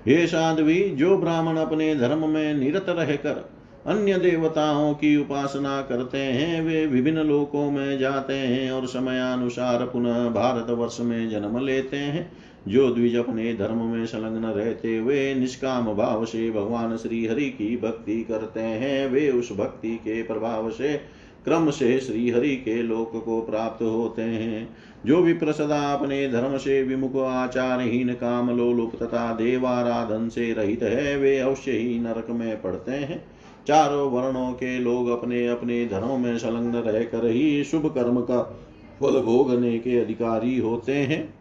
ये 0.07 0.27
साध्वी, 0.27 0.79
जो 0.79 1.17
ब्राह्मण 1.17 1.57
अपने 1.57 1.95
धर्म 1.95 2.29
में 2.29 2.53
निरत 2.53 2.85
रहकर 2.89 3.49
अन्य 3.85 4.17
देवताओं 4.17 4.93
की 4.93 5.17
उपासना 5.17 5.81
करते 5.81 6.17
हैं, 6.17 6.61
वे 6.61 6.85
विभिन्न 6.85 7.19
लोकों 7.19 7.71
में 7.71 7.99
जाते 7.99 8.33
हैं 8.33 8.71
और 8.71 8.87
समयानुसार 8.87 9.85
पुनः 9.85 10.29
भारतवर्ष 10.29 10.97
में 10.99 11.29
जन्म 11.29 11.65
लेते 11.65 11.97
हैं। 11.97 12.31
जो 12.67 12.91
द्विज 12.91 13.15
अपने 13.15 13.53
धर्म 13.53 13.77
में 13.77 14.05
संलग्न 14.05 14.45
रहते 14.45 14.97
हुए 14.97 15.35
निष्काम 15.35 15.93
भाव 15.93 16.25
से 16.25 16.51
भगवान 16.51 16.97
श्री 16.97 17.27
हरि 17.27 17.45
की 17.45 17.77
भक्ति 17.77 18.23
करते 18.23 18.59
हैं, 18.59 19.07
वे 19.07 19.29
उस 19.31 19.51
भक्ति 19.57 19.95
के 19.95 20.23
प्रभाव 20.23 20.71
से 20.71 20.97
क्रम 21.45 21.69
से 21.69 21.99
श्री 21.99 22.29
हरि 22.29 22.55
के 22.55 22.83
लोक 22.83 23.25
को 23.25 23.41
प्राप्त 23.41 23.83
होते 23.83 24.21
हैं। 24.21 24.77
जो 25.05 25.21
भी 25.21 25.33
प्रसदा 25.33 25.93
अपने 25.93 26.29
धर्म 26.29 26.57
से 26.57 26.83
विमुख, 26.83 27.17
आचारहीन 27.17 28.13
काम 28.13 28.57
लोलुप 28.57 29.03
तथा 29.03 29.33
देवाराधन 29.33 30.29
से 30.29 30.53
रहित 30.53 30.83
है, 30.83 31.17
वे 31.17 31.39
अवश्य 31.39 31.71
ही 31.71 31.99
नरक 31.99 32.27
में 32.29 32.61
पड़ते 32.61 32.91
हैं। 32.91 33.38
चारों 33.69 34.11
वर्णों 34.11 34.51
के 34.51 34.79
लोग 34.79 35.09
अपने 35.09 35.47
अपने 35.47 35.85
धर्म 35.85 36.19
में 36.19 36.37
संलग्न 36.37 36.75
रहकर 36.75 37.25
ही 37.25 37.63
शुभ 37.63 37.95
कर्म 37.95 38.21
का 38.21 38.41
फल 38.99 39.21
भोगने 39.21 39.79
के 39.79 39.99
अधिकारी 39.99 40.57
होते 40.57 40.91
हैं। 40.91 41.33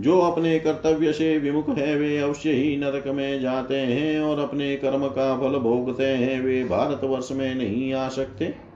जो 0.00 0.20
अपने 0.20 0.58
कर्तव्य 0.58 1.12
से 1.12 1.38
विमुख 1.38 1.68
है, 1.68 1.96
वे 1.96 2.18
अवश्य 2.18 2.52
ही 2.52 2.76
नरक 2.76 3.08
में 3.08 3.40
जाते 3.40 3.76
हैं 3.76 4.20
और 4.20 4.38
अपने 4.38 4.76
कर्म 4.76 5.08
का 5.08 5.40
फल 5.40 5.58
भोगते 5.58 6.06
हैं। 6.06 6.40
वे 6.40 6.64
भारतवर्ष 6.64 7.28
में 7.32 7.54
नहीं 7.54 7.92
आ 7.92 8.08
सकते। 8.08 8.69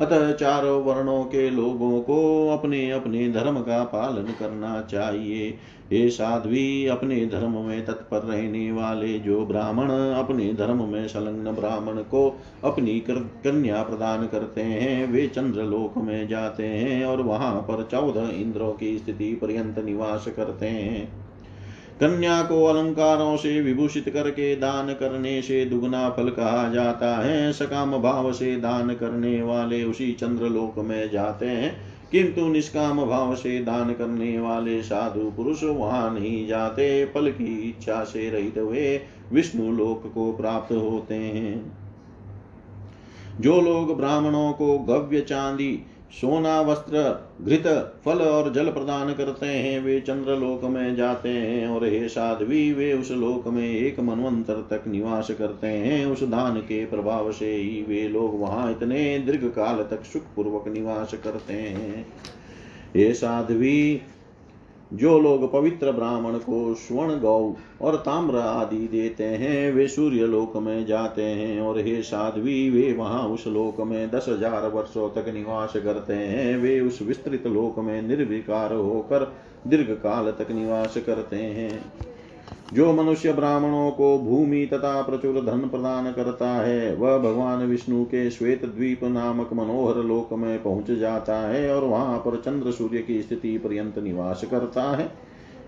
अतः 0.00 0.32
चारों 0.32 0.82
वर्णों 0.82 1.24
के 1.24 1.50
लोगों 1.50 2.00
को 2.00 2.48
अपने 2.48 2.90
अपने 2.90 3.28
धर्म 3.30 3.60
का 3.60 3.82
पालन 3.84 4.34
करना 4.38 4.80
चाहिए। 4.82 5.58
ये 5.92 6.08
साध्वी, 6.10 6.86
अपने 6.86 7.26
धर्म 7.26 7.58
में 7.58 7.84
तत्पर 7.86 8.18
रहने 8.18 8.72
वाले 8.72 9.18
जो 9.18 9.44
ब्राह्मण 9.46 9.90
अपने 10.14 10.52
धर्म 10.54 10.84
में 10.84 11.08
संलग्न 11.08 11.52
ब्राह्मण 11.52 12.02
को 12.02 12.28
अपनी 12.64 12.98
कन्या 13.08 13.82
प्रदान 13.82 14.26
करते 14.26 14.62
हैं, 14.62 15.12
वे 15.12 15.26
चंद्रलोक 15.26 15.98
में 15.98 16.28
जाते 16.28 16.66
हैं 16.66 17.04
और 17.04 17.22
वहाँ 17.22 17.54
पर 17.60 17.88
चौदह 17.90 18.28
इंद्रों 18.34 18.72
की 18.72 18.98
स्थिति 18.98 19.32
पर्यंत 19.34 19.78
निवास 19.78 20.28
करते 20.36 20.66
हैं। 20.66 21.27
कन्या 22.00 22.42
को 22.42 22.64
अलंकारों 22.64 23.36
से 23.36 23.60
विभूषित 23.60 24.08
करके 24.08 24.56
दान 24.56 24.92
करने 24.92 25.42
से 25.42 25.64
दुगना 25.64 26.10
फल 26.10 26.28
कहा 26.28 26.68
जाता 26.68 27.16
है। 27.16 27.52
सकाम 27.52 27.98
भाव 27.98 28.32
से 28.32 28.56
दान 28.56 28.94
करने 28.94 29.42
वाले 29.42 29.84
उसी 29.84 30.12
चंद्रलोक 30.12 30.78
में 30.78 31.10
जाते 31.10 31.46
हैं। 31.46 31.76
किंतु 32.12 32.48
निष्काम 32.48 33.04
भाव 33.04 33.34
से 33.34 33.64
दान 33.64 33.92
करने 33.92 34.40
वाले 34.40 34.82
साधु 34.82 35.32
पुरुष 35.36 35.64
वहाँ 35.64 36.14
नहीं 36.14 36.46
जाते। 36.46 37.04
फल 37.04 37.30
की 37.30 37.68
इच्छा 37.68 38.04
से 38.04 38.30
रहित 38.30 38.58
हुए 38.58 39.00
विष्णु 39.32 39.72
लोक 39.72 40.12
को 40.14 40.32
प्राप्त 40.32 40.72
होते 40.72 41.14
हैं। 41.14 41.78
जो 43.40 43.60
लोग 43.60 43.96
ब्राह्मणों 43.96 44.52
को 44.52 44.78
गव्य 44.78 45.20
चांदी 45.20 45.82
सोना, 46.12 46.60
वस्त्र, 46.60 47.00
घृत, 47.42 47.66
फल 48.04 48.20
और 48.20 48.52
जल 48.52 48.70
प्रदान 48.70 49.14
करते 49.14 49.46
हैं। 49.46 49.80
वे 49.80 50.00
चंद्र 50.00 50.36
लोक 50.36 50.64
में 50.64 50.96
जाते 50.96 51.28
हैं 51.28 51.68
और 51.68 51.84
हे 51.86 52.08
साध्वी, 52.08 52.72
वे 52.72 52.92
उस 52.92 53.10
लोक 53.10 53.48
में 53.48 53.68
एक 53.68 54.00
मनवंतर 54.00 54.54
तक 54.54 54.88
निवास 54.88 55.30
करते 55.30 55.66
हैं। 55.66 56.06
उस 56.06 56.22
दान 56.22 56.56
के 56.56 56.84
प्रभाव 56.86 57.32
से 57.32 57.54
ही 57.54 57.84
वे 57.88 58.08
लोग 58.08 58.40
वहाँ 58.40 58.70
इतने 58.70 59.18
दीर्घ 59.18 59.44
काल 59.44 59.76
तक 59.76 60.04
सुखपूर्वक 60.04 60.68
निवास 60.68 61.14
करते 61.14 61.54
हैं। 61.54 62.06
हे 62.96 63.12
साध्वी 63.14 64.00
जो 64.92 65.18
लोग 65.18 65.52
पवित्र 65.52 65.92
ब्राह्मण 65.92 66.38
को 66.38 66.74
स्वर्ण 66.74 67.18
गौ 67.20 67.54
और 67.82 67.96
ताम्र 67.96 68.36
आदि 68.36 68.88
देते 68.88 69.24
हैं, 69.24 69.72
वे 69.72 69.86
सूर्य 69.88 70.26
लोक 70.26 70.56
में 70.56 70.86
जाते 70.86 71.22
हैं 71.22 71.60
और 71.60 71.78
हे 71.78 72.02
साध्वी, 72.02 72.70
वे 72.70 72.92
वहाँ 72.92 73.22
उस 73.28 73.46
लोक 73.46 73.80
में 73.80 74.10
दस 74.10 74.26
हज़ार 74.28 74.68
वर्षों 74.68 75.08
तक 75.10 75.28
निवास 75.28 75.72
करते 75.76 76.14
हैं। 76.14 76.56
वे 76.58 76.80
उस 76.80 77.02
विस्तृत 77.02 77.46
लोक 77.46 77.78
में 77.78 78.00
निर्विकार 78.02 78.72
होकर 78.72 79.32
दीर्घ 79.66 79.90
काल 79.90 80.30
तक 80.38 80.50
निवास 80.50 80.96
करते 81.06 81.36
हैं। 81.36 81.70
जो 82.74 82.92
मनुष्य 82.92 83.32
ब्राह्मणों 83.32 83.90
को 83.90 84.18
भूमि 84.18 84.66
तथा 84.66 85.02
प्रचुर 85.02 85.44
धन 85.44 85.68
प्रदान 85.68 86.12
करता 86.12 86.48
है, 86.48 86.94
वह 86.94 87.18
भगवान 87.18 87.66
विष्णु 87.66 88.04
के 88.04 88.30
श्वेत 88.30 88.64
द्वीप 88.64 89.04
नामक 89.04 89.52
मनोहर 89.52 89.96
लोक 89.96 90.32
में 90.32 90.62
पहुँच 90.62 90.90
जाता 90.90 91.36
है 91.36 91.74
और 91.74 91.84
वहाँ 91.84 92.18
पर 92.18 92.36
चंद्र 92.36 92.70
सूर्य 92.70 92.98
की 92.98 93.22
स्थिति 93.22 93.58
पर्यंत 93.58 93.98
निवास 93.98 94.44
करता 94.50 94.82
है। 94.82 95.12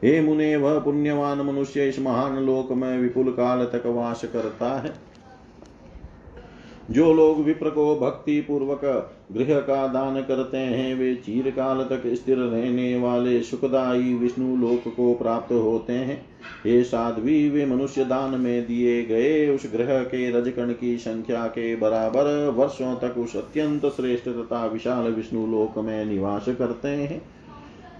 हे 0.04 0.20
मुने, 0.20 0.56
वह 0.56 0.78
पुण्यवान 0.78 1.40
मनुष्य 1.40 1.88
इस 1.88 2.00
महान 2.00 2.36
लोक 2.36 2.72
में 2.72 2.98
विपुल 2.98 3.24
काल 3.24 3.64
तक 3.64 3.82
वास 3.86 4.24
करता 4.24 4.80
है। 4.80 4.92
जो 6.90 7.14
लोग 7.14 7.40
विप्र 7.44 7.70
को 7.70 7.96
भक्ति 7.96 8.40
पूर्वक 8.40 9.12
गृह 9.32 9.60
का 9.60 9.86
दान 9.86 10.22
करते 10.22 10.56
हैं, 10.56 10.94
वे 10.94 11.14
चीर 11.14 11.50
काल 11.50 11.78
तक 11.78 12.02
स्थिर 12.06 12.38
रहने 12.38 12.96
वाले 12.96 13.42
सुखदायी 13.42 14.14
विष्णु 14.14 14.56
लोक 14.56 14.94
को 14.96 15.14
प्राप्त 15.14 15.52
होते 15.52 15.92
हैं। 15.92 16.29
हे 16.66 16.84
साध्वी, 16.84 17.48
वे 17.50 17.66
मनुष्य 17.66 18.04
दान 18.04 18.40
में 18.40 18.66
दिए 18.66 19.02
गए 19.04 19.54
उस 19.54 19.72
ग्रह 19.72 20.00
के 20.02 20.30
रजकण 20.30 20.72
की 20.72 20.98
संख्या 20.98 21.46
के 21.46 21.76
बराबर 21.76 22.48
वर्षों 22.48 22.94
तक 22.96 23.18
उस 23.18 23.36
अत्यंत 23.36 23.86
श्रेष्ठ 23.86 24.28
तथा 24.28 24.66
विशाल 24.66 25.12
विष्णु 25.12 25.46
लोक 25.46 25.78
में 25.78 26.04
निवास 26.04 26.44
करते 26.48 26.88
हैं। 26.88 27.22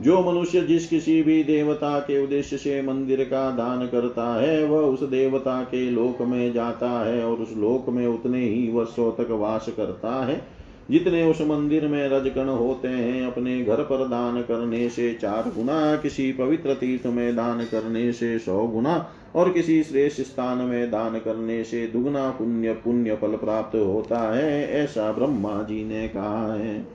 जो 0.01 0.32
मनुष्य 0.32 0.61
जिस 0.61 0.88
किसी 0.88 1.22
भी 1.22 1.45
देवता 1.45 1.99
के 1.99 2.22
उद्देश्य 2.24 2.57
से 2.57 2.82
मंदिर 2.82 3.24
का 3.24 3.51
दान 3.51 3.86
करता 3.86 4.41
है, 4.41 4.64
वह 4.64 4.80
उस 4.80 5.03
देवता 5.03 5.62
के 5.62 5.91
लोक 5.91 6.22
में 6.22 6.53
जाता 6.53 6.91
है 7.07 7.24
और 7.24 7.36
उस 7.36 7.57
लोक 7.57 7.88
में 7.88 8.07
उतने 8.07 8.45
ही 8.45 8.70
वर्षों 8.72 9.12
तक 9.12 9.30
वास 9.30 9.66
करता 9.76 10.24
है। 10.24 10.59
जितने 10.90 11.24
उस 11.24 11.40
मंदिर 11.40 11.88
में 11.88 12.08
रजकण 12.08 12.48
होते 12.48 12.88
हैं, 12.88 13.26
अपने 13.26 13.64
घर 13.64 13.76
पर 13.76 14.08
दान 14.08 14.42
करने 14.42 14.88
से 14.88 15.14
चार 15.14 15.52
गुना, 15.56 15.96
किसी 15.96 16.32
पवित्र 16.32 16.74
तीर्थ 16.74 17.06
में 17.06 17.36
दान 17.36 17.64
करने 17.64 18.12
से 18.12 18.38
सौ 18.38 18.66
गुना, 18.66 19.10
और 19.34 19.52
किसी 19.52 19.82
श्रेष्ठ 19.82 20.20
स्थान 20.20 20.58
में 20.58 20.90
दान 20.90 21.18
करने 21.18 21.64
से 21.64 21.86
दुगुना 21.86 22.30
पुण्य 22.30 22.72
पुण्य 22.72 23.14
फल 23.14 23.28
प्राप्त 23.28 23.76
होता 23.76 24.34
है, 24.34 24.70
ऐसा 24.70 25.12
ब्रह्मा 25.12 25.62
जी 25.62 25.84
ने 25.84 26.08
कहा 26.08 26.54
है। 26.54 26.86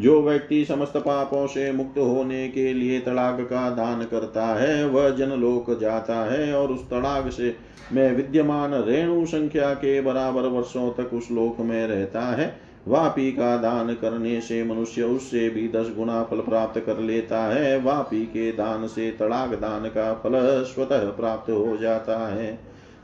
जो 0.00 0.22
व्यक्ति 0.22 0.64
समस्त 0.64 0.96
पापों 0.96 1.46
से 1.46 1.72
मुक्त 1.72 1.98
होने 1.98 2.48
के 2.48 2.74
लिए 2.74 3.00
तड़ाग 3.00 3.40
का 3.40 3.70
दान 3.70 4.04
करता 4.04 4.46
है, 4.46 4.88
वह 4.88 5.10
जनलोक 5.10 5.80
जाता 5.80 6.32
है, 6.32 6.54
और 6.54 6.68
उस 6.68 6.90
तड़ाग 6.90 7.30
से 7.30 7.56
में 7.92 8.16
विद्यमान 8.16 8.74
रेणु 8.74 9.26
संख्या 9.26 9.74
के 9.74 10.00
बराबर 10.00 10.42
वर्षों 10.42 10.90
तक 10.90 11.14
उस 11.14 11.30
लोक 11.30 11.60
में 11.60 11.86
रहता 11.86 12.20
है। 12.20 12.67
वापी 12.88 13.30
का 13.32 13.56
दान 13.56 13.94
करने 13.94 14.40
से 14.40 14.62
मनुष्य 14.64 15.02
उससे 15.04 15.48
भी 15.50 15.66
दस 15.68 15.92
गुना 15.96 16.22
फल 16.22 16.40
प्राप्त 16.40 16.78
कर 16.80 16.98
लेता 16.98 17.42
है। 17.44 17.80
वापी 17.80 18.24
के 18.26 18.50
दान 18.52 18.86
से 18.86 19.10
तड़ाक 19.10 19.50
दान 19.60 19.88
का 19.88 20.12
फल 20.14 20.32
स्वतः 20.66 21.04
प्राप्त 21.10 21.50
हो 21.50 21.76
जाता 21.76 22.18
है। 22.28 22.58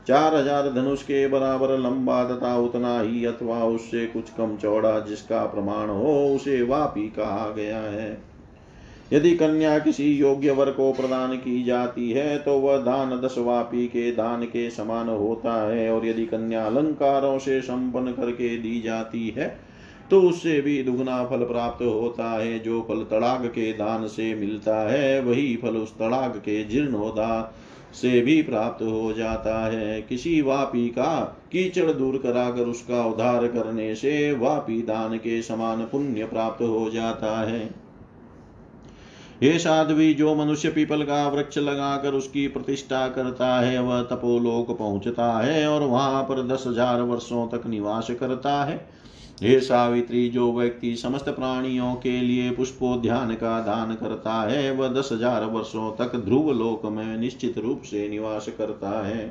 चार 0.07 0.35
हज़ार 0.35 0.69
धनुष 0.73 1.03
के 1.03 1.27
बराबर 1.27 1.77
लंबा 1.79 2.23
तथा 2.25 2.55
उतना 2.57 2.99
ही 2.99 3.25
अथवा 3.25 3.63
उससे 3.65 4.05
कुछ 4.05 4.29
कम 4.29 4.55
चौड़ा 4.57 4.99
जिसका 4.99 5.45
प्रमाण 5.45 5.89
हो, 5.89 6.13
उसे 6.35 6.61
वापी 6.63 7.07
कहा 7.09 7.49
गया 7.49 7.79
है। 7.79 8.17
यदि 9.13 9.35
कन्या 9.37 9.77
किसी 9.79 10.05
योग्य 10.11 10.51
वर 10.51 10.69
को 10.71 10.91
प्रदान 10.93 11.35
की 11.35 11.63
जाती 11.63 12.09
है 12.11 12.37
तो 12.37 12.57
वह 12.59 12.77
दान 12.77 13.09
दस 13.21 13.35
वापी 13.39 13.85
के 13.87 14.11
दान 14.11 14.43
के 14.45 14.69
समान 14.69 15.09
होता 15.09 15.53
है, 15.69 15.89
और 15.91 16.05
यदि 16.05 16.25
कन्या 16.25 16.65
अलंकारों 16.65 17.37
से 17.39 17.61
संपन्न 17.61 18.11
करके 18.13 18.55
दी 18.57 18.79
जाती 18.81 19.27
है 19.29 19.47
तो 20.11 20.21
उससे 20.21 20.59
भी 20.61 20.81
दुगना 20.83 21.23
फल 21.25 21.43
प्राप्त 21.43 21.83
होता 21.83 22.29
है। 22.31 22.57
जो 22.59 22.81
फल 22.89 23.03
तड़ाग 23.11 23.45
के 23.47 23.71
दान 23.73 24.07
से 24.07 24.33
मिलता 24.35 24.77
है, 24.89 25.21
वही 25.21 25.55
फल 25.55 25.77
उस 25.77 25.97
तड़ाग 25.97 26.37
के 26.39 26.63
जीर्णोदा 26.63 27.53
से 27.93 28.19
भी 28.21 28.41
प्राप्त 28.41 28.81
हो 28.83 29.13
जाता 29.13 29.55
है। 29.65 30.01
किसी 30.01 30.41
वापी 30.41 30.87
का 30.89 31.15
कीचड़ 31.51 31.91
दूर 31.91 32.17
कराकर 32.17 32.61
उसका 32.61 33.05
उद्धार 33.05 33.47
करने 33.47 33.93
से 33.95 34.31
वापी 34.33 34.81
दान 34.81 35.17
के 35.17 35.41
समान 35.41 35.83
पुण्य 35.85 36.25
प्राप्त 36.25 36.61
हो 36.61 36.89
जाता 36.89 37.37
है। 37.41 37.63
ये 39.43 39.57
साध्वी, 39.59 40.13
जो 40.13 40.35
मनुष्य 40.35 40.69
पीपल 40.69 41.03
का 41.03 41.27
वृक्ष 41.27 41.57
लगाकर 41.57 42.13
उसकी 42.13 42.47
प्रतिष्ठा 42.47 43.07
करता 43.07 43.47
है, 43.59 43.81
वह 43.81 44.01
तपोलोक 44.03 44.77
पहुँचता 44.77 45.31
है 45.39 45.67
और 45.67 45.83
वहाँ 45.83 46.23
पर 46.23 46.41
दस 46.47 46.63
हज़ार 46.67 47.01
वर्षों 47.01 47.47
तक 47.47 47.67
निवास 47.67 48.07
करता 48.11 48.63
है। 48.63 48.77
हे 49.43 49.59
सावित्री, 49.59 50.27
जो 50.29 50.51
व्यक्ति 50.53 50.95
समस्त 50.95 51.29
प्राणियों 51.29 51.93
के 51.95 52.21
लिए 52.21 52.51
पुष्पोध्यान 52.51 53.33
का 53.33 53.59
दान 53.59 53.93
करता 53.95 54.33
है, 54.41 54.71
वह 54.71 54.87
दस 54.87 55.09
हज़ार 55.11 55.45
वर्षों 55.45 55.91
तक 55.91 56.15
ध्रुव 56.15 56.51
लोक 56.51 56.85
में 56.85 57.17
निश्चित 57.17 57.57
रूप 57.57 57.81
से 57.81 58.07
निवास 58.09 58.49
करता 58.57 59.07
है। 59.07 59.25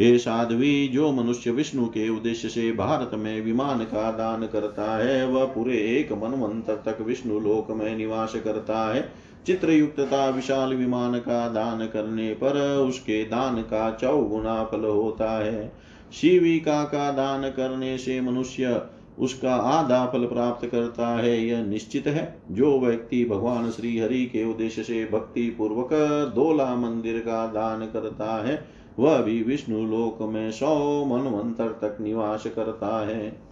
हे 0.00 0.18
साध्वी, 0.18 0.88
जो 0.88 1.12
मनुष्य 1.12 1.50
विष्णु 1.50 1.86
के 1.86 2.08
उद्देश्य 2.08 2.48
से 2.48 2.72
भारत 2.72 3.10
में 3.14 3.40
विमान 3.40 3.78
का 3.84 4.10
दान 4.10 4.46
करता 4.46 4.96
है, 4.96 5.26
वह 5.26 5.44
पूरे 5.44 5.76
एक 5.76 6.12
मनवंतर 6.12 6.74
तक 6.74 7.00
विष्णु 7.00 7.38
लोक 7.40 7.70
में 7.70 7.96
निवास 7.96 8.34
करता 8.34 8.94
है। 8.94 9.08
चित्रयुक्तता 9.46 10.28
विशाल 10.28 10.74
विमान 10.74 11.18
का 11.18 11.48
दान 11.48 11.86
करने 11.86 12.32
पर 12.34 12.60
उसके 12.78 13.24
दान 13.24 13.62
का 13.62 13.90
चौगुना 13.90 14.64
फल 14.64 14.84
होता 14.84 15.30
है। 15.44 15.72
शिविका 16.12 16.84
का 16.84 17.10
दान 17.10 17.42
करने 17.50 17.98
से 17.98 18.20
मनुष्य 18.20 18.80
उसका 19.18 19.54
आधा 19.54 20.04
फल 20.06 20.24
प्राप्त 20.24 20.66
करता 20.66 21.08
है, 21.08 21.46
यह 21.46 21.64
निश्चित 21.64 22.06
है। 22.06 22.42
जो 22.50 22.78
व्यक्ति 22.80 23.24
भगवान 23.24 23.70
श्री 23.70 23.98
हरि 23.98 24.24
के 24.24 24.44
उद्देश्य 24.44 24.82
से 24.82 25.04
भक्ति 25.12 25.48
पूर्वक 25.50 25.92
दोला 26.34 26.74
मंदिर 26.74 27.18
का 27.18 27.46
दान 27.46 27.86
करता 27.86 28.44
है, 28.46 28.62
वह 28.98 29.18
भी 29.18 29.42
विष्णु 29.42 29.84
लोक 29.86 30.22
में 30.22 30.50
सौ 30.50 31.04
मनवंतर 31.04 31.68
तक 31.82 32.00
निवास 32.00 32.46
करता 32.46 33.06
है। 33.06 33.46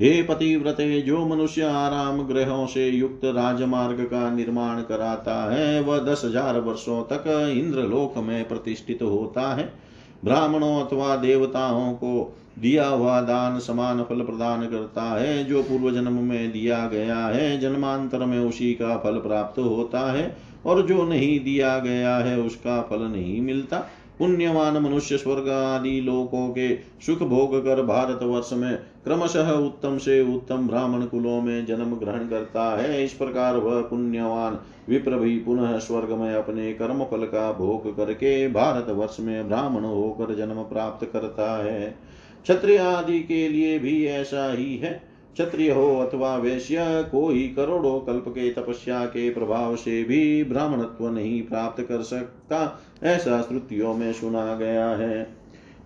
हे 0.00 0.22
पतिव्रते, 0.22 1.00
जो 1.02 1.24
मनुष्य 1.26 1.62
आराम 1.62 2.20
ग्रहों 2.22 2.66
से 2.66 2.88
युक्त 2.88 3.24
राजमार्ग 3.24 4.00
का 4.00 4.30
निर्माण 4.30 4.82
कराता 4.82 5.34
है, 5.52 5.80
वह 5.80 5.98
दस 5.98 6.22
हज़ार 6.24 6.60
वर्षों 6.60 7.02
तक 7.02 7.24
इंद्रलोक 7.56 8.18
में 8.18 8.48
प्रतिष्ठित 8.48 9.02
होता 9.02 9.54
है। 9.54 9.72
ब्राह्मणों 10.24 10.74
अथवा 10.80 11.16
देवताओं 11.16 11.92
को 11.92 12.36
दिया 12.58 12.88
हुआ 12.88 13.20
दान 13.20 13.58
समान 13.58 14.02
फल 14.02 14.20
प्रदान 14.20 14.66
करता 14.66 15.02
है, 15.02 15.44
जो 15.44 15.62
पूर्व 15.62 15.90
जन्म 15.90 16.12
में 16.12 16.52
दिया 16.52 16.86
गया 16.86 17.18
है, 17.18 17.60
जन्मांतर 17.60 18.18
में 18.18 18.38
उसी 18.38 18.74
का 18.74 18.96
फल 18.96 19.12
प्राप्त 19.12 19.58
होता 19.58 20.12
है, 20.12 20.36
और 20.66 20.86
जो 20.86 21.04
नहीं 21.04 21.40
दिया 21.40 21.78
गया 21.78 22.16
है, 22.16 22.40
उसका 22.40 22.82
फल 22.82 22.98
नहीं 22.98 23.40
मिलता। 23.40 23.88
पुण्यवान 24.18 24.76
मनुष्य 24.76 25.16
स्वर्ग 25.16 25.48
आदि 25.48 26.00
लोकों 26.00 26.48
के 26.48 26.76
सुख 26.76 27.22
भोग 27.22 27.64
कर 27.64 27.82
भारत 27.82 28.20
वर्ष 28.22 28.52
में 28.52 28.76
क्रमशः 28.76 29.50
उत्तम 29.50 29.98
से 29.98 30.36
उत्तम 30.36 30.68
ब्राह्मण 30.68 31.04
कुलों 31.04 31.42
में 31.42 31.66
जन्म 31.66 31.94
ग्रहण 31.96 32.28
करता 32.28 32.78
है। 32.78 33.04
इस 33.04 33.12
प्रकार 33.12 33.56
वह 33.56 33.80
पुण्यवान 33.80 34.58
विप्र 34.88 35.16
भी 35.16 35.38
पुनः 35.38 35.78
स्वर्ग 35.78 36.10
में 36.10 36.34
अपने 36.34 36.72
कर्म 36.72 37.04
फल 37.04 37.24
का 37.24 37.52
भोग 37.52 37.96
करके 37.96 38.48
भारत 38.48 38.86
वर्ष 38.90 39.16
में 39.20 39.48
ब्राह्मण 39.48 39.84
होकर 39.84 40.34
जन्म 40.34 40.62
प्राप्त 40.62 41.10
करता 41.12 41.64
है। 41.64 41.98
क्षत्रिय 42.46 42.78
आदि 42.78 43.20
के 43.20 43.48
लिए 43.48 43.78
भी 43.78 44.06
ऐसा 44.06 44.52
ही 44.52 44.76
है। 44.76 45.02
क्षत्रिय 45.34 45.70
हो 45.70 45.96
अथवा 45.98 46.36
वैश्य, 46.36 46.76
कोई 47.12 47.48
करोड़ों 47.56 48.00
कल्प 48.00 48.24
के 48.28 48.50
तपस्या 48.50 49.04
के 49.06 49.30
प्रभाव 49.30 49.76
से 49.76 50.04
भी 50.04 50.44
ब्राह्मणत्व 50.44 51.08
नहीं 51.08 51.42
प्राप्त 51.42 51.82
कर 51.82 52.02
सकता, 52.02 52.80
ऐसा 53.02 53.42
श्रुतियों 53.42 53.94
में 53.94 54.12
सुना 54.12 54.54
गया 54.54 54.88
है। 54.88 55.36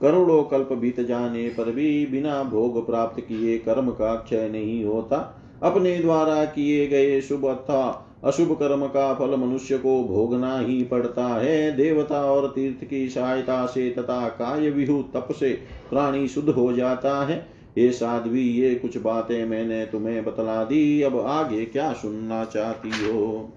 करोड़ों 0.01 0.43
कल्प 0.43 0.73
बीत 0.73 1.01
जाने 1.01 1.49
पर 1.49 1.71
भी 1.71 2.07
बिना 2.07 2.43
भोग 2.43 2.87
प्राप्त 2.87 3.21
किए 3.21 3.59
कर्म 3.59 3.91
का 3.91 4.15
क्षय 4.15 4.49
नहीं 4.49 4.85
होता। 4.85 5.41
अपने 5.63 5.99
द्वारा 5.99 6.45
किए 6.45 6.87
गए 6.87 7.21
शुभ 7.21 7.47
अथवा 7.47 8.07
अशुभ 8.25 8.53
कर्म 8.53 8.87
का 8.87 9.15
फल 9.15 9.37
मनुष्य 9.37 9.79
को 9.79 10.05
भोगना 10.05 10.59
ही 10.59 10.85
पड़ता 10.85 11.27
है। 11.27 11.77
देवता 11.77 12.25
और 12.25 12.49
तीर्थ 12.49 12.85
की 12.85 13.09
सहायता 13.09 13.67
से 13.67 13.91
तथा 13.91 14.29
काय 14.29 14.71
विहु 14.71 15.03
तप 15.03 15.29
से 15.41 15.51
प्राणी 15.91 16.29
शुद्ध 16.29 16.49
हो 16.49 16.73
जाता 16.73 17.27
है। 17.27 17.47
ये 17.79 17.93
साध्वी, 17.93 18.43
ये 18.43 18.75
कुछ 18.75 18.99
बातें 18.99 19.45
मैंने 19.45 19.87
तुम्हें 19.87 20.25
बतला 20.25 20.65
दी। 20.65 21.03
अब 21.03 21.21
आगे 21.21 21.65
क्या 21.65 21.93
सुनना 21.93 22.45
चाहती 22.45 22.89
हो? 22.89 23.53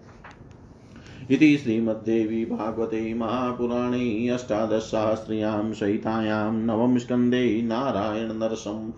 इति 1.32 1.57
श्रीमद्देवी 1.57 2.45
भागवते 2.45 3.14
महापुराणे 3.14 4.30
अष्टादशसहस्र्यां 4.30 5.74
सहितायां 5.74 6.53
नवम 6.53 6.97
स्कन्धे 6.97 7.61
नारायण 7.61 8.34
नरसं 8.34 8.91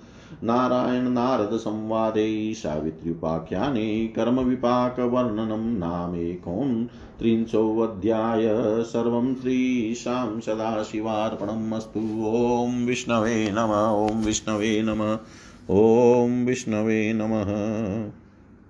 नारायण 0.43 1.09
नारद 1.09 1.57
संवादे 1.57 2.53
सावित्र्युपाख्याने 2.53 4.07
कर्मविपाकवर्णनं 4.07 5.77
नामेकोन् 5.79 6.85
त्रिंशोऽध्याय, 7.19 8.43
सर्वं 8.83 9.35
श्रीशां 9.35 10.39
सदाशिवार्पणम् 10.39 11.73
अस्तु। 11.73 11.99
ॐ 12.27 12.85
विष्णवे 12.85 13.51
नम, 13.51 13.71
ॐ 14.11 14.25
विष्णवे 14.25 14.81
नम, 14.81 15.17
ॐ 15.75 16.45
विष्णवे 16.45 17.13
नमः। 17.13 18.24